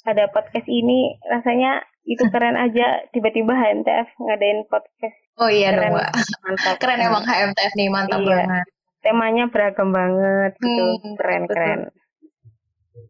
ada 0.09 0.24
podcast 0.33 0.66
ini. 0.66 1.20
Rasanya 1.28 1.85
itu 2.11 2.27
keren 2.27 2.59
aja 2.59 3.07
tiba-tiba 3.14 3.55
HMTF 3.55 4.09
ngadain 4.18 4.66
podcast 4.66 5.16
oh 5.38 5.46
iya 5.46 5.70
keren, 5.70 5.94
dong 5.94 6.03
mantap 6.42 6.75
keren 6.83 6.99
emang 6.99 7.23
HMTF 7.23 7.73
nih 7.79 7.88
mantap 7.88 8.20
iya. 8.27 8.31
banget 8.35 8.66
temanya 9.01 9.44
beragam 9.49 9.88
banget 9.94 10.53
gitu 10.59 10.85
hmm, 10.99 11.14
keren 11.14 11.42
betul. 11.46 11.55
keren 11.55 11.81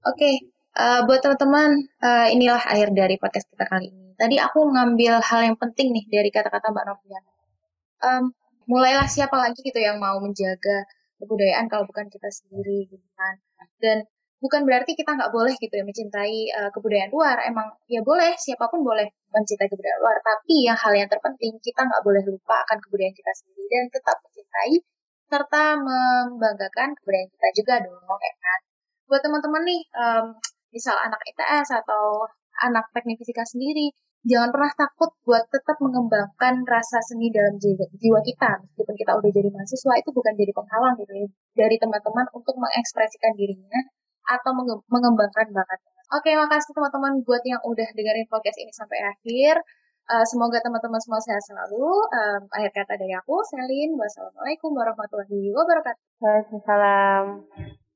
oke 0.05 0.17
okay. 0.17 0.37
Uh, 0.71 1.03
buat 1.03 1.19
teman-teman, 1.19 1.83
uh, 1.99 2.31
inilah 2.31 2.63
akhir 2.63 2.95
dari 2.95 3.19
podcast 3.19 3.51
kita 3.51 3.67
kali 3.67 3.91
ini. 3.91 4.15
Tadi 4.15 4.39
aku 4.39 4.71
ngambil 4.71 5.19
hal 5.19 5.41
yang 5.51 5.59
penting 5.59 5.91
nih 5.91 6.07
dari 6.07 6.31
kata-kata 6.31 6.71
Mbak 6.71 6.87
Novia. 6.87 7.21
Um, 8.01 8.31
mulailah 8.71 9.11
siapa 9.11 9.35
lagi 9.35 9.67
gitu 9.67 9.83
yang 9.83 9.99
mau 9.99 10.23
menjaga 10.23 10.87
kebudayaan 11.19 11.67
kalau 11.67 11.91
bukan 11.91 12.07
kita 12.07 12.31
sendiri 12.31 12.87
gitu 12.87 13.07
kan. 13.19 13.35
Dan 13.83 13.99
bukan 14.41 14.65
berarti 14.65 14.97
kita 14.97 15.13
nggak 15.15 15.31
boleh 15.31 15.53
gitu 15.61 15.75
ya 15.77 15.85
mencintai 15.85 16.37
uh, 16.57 16.71
kebudayaan 16.73 17.13
luar. 17.13 17.37
Emang 17.45 17.69
ya 17.87 18.01
boleh, 18.01 18.33
siapa 18.41 18.67
pun 18.73 18.81
boleh 18.81 19.07
mencintai 19.31 19.69
kebudayaan 19.69 20.01
luar. 20.01 20.17
Tapi 20.25 20.55
yang 20.67 20.79
hal 20.81 20.93
yang 20.97 21.09
terpenting 21.13 21.55
kita 21.61 21.81
nggak 21.85 22.03
boleh 22.03 22.23
lupa 22.25 22.65
akan 22.67 22.79
kebudayaan 22.81 23.15
kita 23.15 23.33
sendiri 23.37 23.65
dan 23.69 23.87
tetap 23.93 24.17
mencintai 24.25 24.75
serta 25.31 25.65
membanggakan 25.79 26.89
kebudayaan 26.99 27.31
kita 27.31 27.49
juga 27.63 27.75
dong, 27.87 28.19
ya 28.19 28.35
kan. 28.43 28.61
Buat 29.07 29.21
teman-teman 29.23 29.63
nih, 29.63 29.81
um, 29.95 30.27
misal 30.75 30.97
anak 30.99 31.21
ITS 31.23 31.69
atau 31.85 32.27
anak 32.67 32.91
teknik 32.91 33.19
fisika 33.23 33.47
sendiri, 33.47 33.95
jangan 34.27 34.51
pernah 34.51 34.73
takut 34.75 35.11
buat 35.23 35.47
tetap 35.55 35.79
mengembangkan 35.79 36.67
rasa 36.67 36.99
seni 36.99 37.31
dalam 37.31 37.55
jiwa, 37.63 38.21
kita. 38.27 38.51
Meskipun 38.59 38.95
kita 38.99 39.13
udah 39.15 39.31
jadi 39.31 39.49
mahasiswa, 39.55 39.93
itu 40.03 40.11
bukan 40.11 40.33
jadi 40.35 40.53
penghalang 40.55 40.95
gitu 40.99 41.13
ya, 41.15 41.27
dari 41.63 41.77
teman-teman 41.79 42.27
untuk 42.35 42.55
mengekspresikan 42.59 43.33
dirinya 43.39 43.81
atau 44.31 44.51
mengembangkan 44.87 45.47
bakatnya. 45.51 45.91
Oke, 46.11 46.35
makasih 46.35 46.75
teman-teman 46.75 47.23
buat 47.23 47.43
yang 47.47 47.63
udah 47.63 47.89
dengerin 47.95 48.27
podcast 48.27 48.59
ini 48.59 48.73
sampai 48.75 48.99
akhir. 48.99 49.63
Uh, 50.11 50.27
semoga 50.27 50.59
teman-teman 50.59 50.99
semua 50.99 51.23
sehat 51.23 51.39
selalu. 51.47 51.87
Um, 52.11 52.43
akhir 52.51 52.75
kata 52.75 52.99
dari 52.99 53.15
aku, 53.15 53.39
Selin. 53.47 53.95
Wassalamualaikum 53.95 54.75
warahmatullahi 54.75 55.55
wabarakatuh. 55.55 56.03
Waalaikumsalam. 56.19 57.79